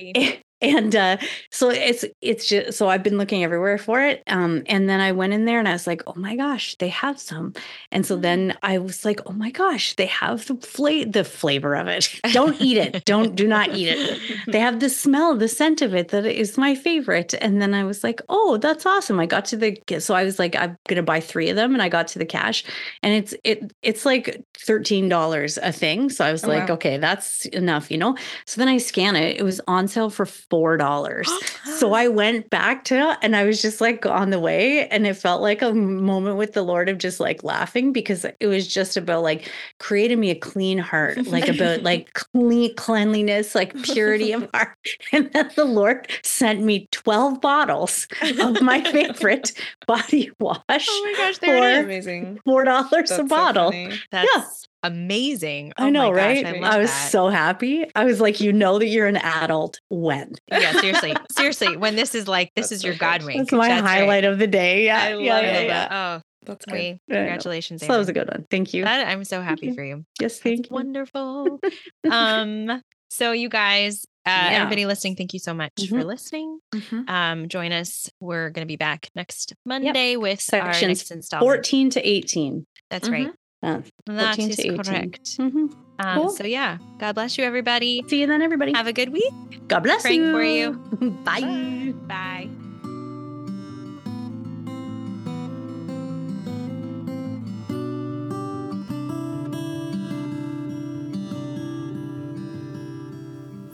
[0.62, 1.16] And uh
[1.50, 5.10] so it's it's just so i've been looking everywhere for it um and then i
[5.12, 7.52] went in there and i was like oh my gosh they have some.
[7.92, 8.22] And so Mm.
[8.22, 12.08] then i was like oh my gosh they have the fla- the flavor of it.
[12.32, 13.04] Don't eat it.
[13.04, 14.20] Don't do not eat it.
[14.48, 17.34] They have the smell the scent of it that is my favorite.
[17.40, 19.18] And then i was like oh that's awesome.
[19.20, 21.82] I got to the so i was like i'm gonna buy three of them and
[21.82, 22.64] i got to the cash
[23.02, 26.10] and it's it it's like $13 a thing.
[26.10, 26.74] So i was Oh, like wow.
[26.74, 28.16] okay that's enough you know?
[28.46, 29.36] So then I scan it.
[29.38, 31.30] It was on sale for four dollars.
[31.78, 35.14] so I went back to and I was just like on the way, and it
[35.14, 38.96] felt like a moment with the Lord of just like laughing because it was just
[38.96, 44.48] about like creating me a clean heart, like about like clean cleanliness, like purity of
[44.54, 44.76] heart.
[45.12, 48.06] And then the Lord sent me twelve bottles
[48.40, 49.52] of my favorite
[49.86, 50.86] body wash.
[50.88, 51.84] Oh my gosh, there it for is.
[51.84, 52.40] Amazing.
[52.44, 53.70] Four dollars That's a bottle.
[53.70, 53.98] funny.
[54.10, 55.72] That's amazing.
[55.76, 56.46] I Oh know, my gosh, right?
[56.46, 57.10] I, I love I was that.
[57.10, 57.84] so happy.
[57.94, 60.32] I was like, you know that you're an adult when.
[60.48, 61.76] yeah, seriously, seriously.
[61.76, 63.00] When this is like, this That's is your good.
[63.00, 63.38] God wink.
[63.38, 63.80] That's my right.
[63.82, 64.84] highlight of the day.
[64.86, 65.66] Yeah, I yeah, love yeah, it.
[65.66, 65.88] yeah.
[66.18, 66.72] Oh, That's good.
[66.72, 67.80] wait, congratulations.
[67.82, 68.46] So that was a good one.
[68.50, 68.84] Thank you.
[68.84, 69.74] That, I'm so happy you.
[69.76, 70.04] for you.
[70.20, 70.74] yes, That's thank you.
[70.74, 71.60] wonderful.
[72.10, 74.48] um, so you guys, uh, Yeah.
[74.62, 76.04] everybody listening, thank you so much for Mhm.
[76.04, 76.58] listening.
[76.74, 77.08] Mhm.
[77.10, 78.08] Um, join us.
[78.20, 81.46] We're going to be back next Monday with our Sections next installment.
[81.46, 82.66] 14 to 18.
[82.90, 83.12] That's Mhm.
[83.12, 83.30] right.
[83.62, 84.84] Uh, That 14 is to 18.
[84.84, 85.24] correct.
[85.38, 85.74] Mhm.
[85.98, 86.30] Um, Cool.
[86.30, 88.02] So yeah, God bless you, everybody.
[88.08, 88.72] See you then, everybody.
[88.72, 89.32] Have a good week.
[89.68, 90.32] God bless praying you.
[90.32, 90.72] for you.
[91.24, 91.92] Bye.
[92.08, 92.48] Bye.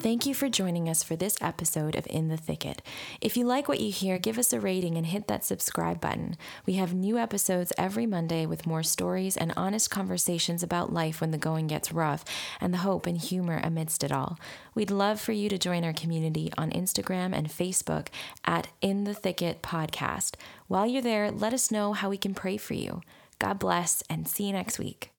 [0.06, 2.80] Thank you for joining us for this episode of In the Thicket.
[3.20, 6.36] If you like what you hear, give us a rating and hit that subscribe button.
[6.64, 11.32] We have new episodes every Monday with more stories and honest conversations about life when
[11.32, 12.24] the going gets rough
[12.60, 14.38] and the hope and humor amidst it all.
[14.76, 18.06] We'd love for you to join our community on Instagram and Facebook
[18.44, 20.36] at In the Thicket Podcast.
[20.68, 23.00] While you're there, let us know how we can pray for you.
[23.40, 25.10] God bless and see you next week.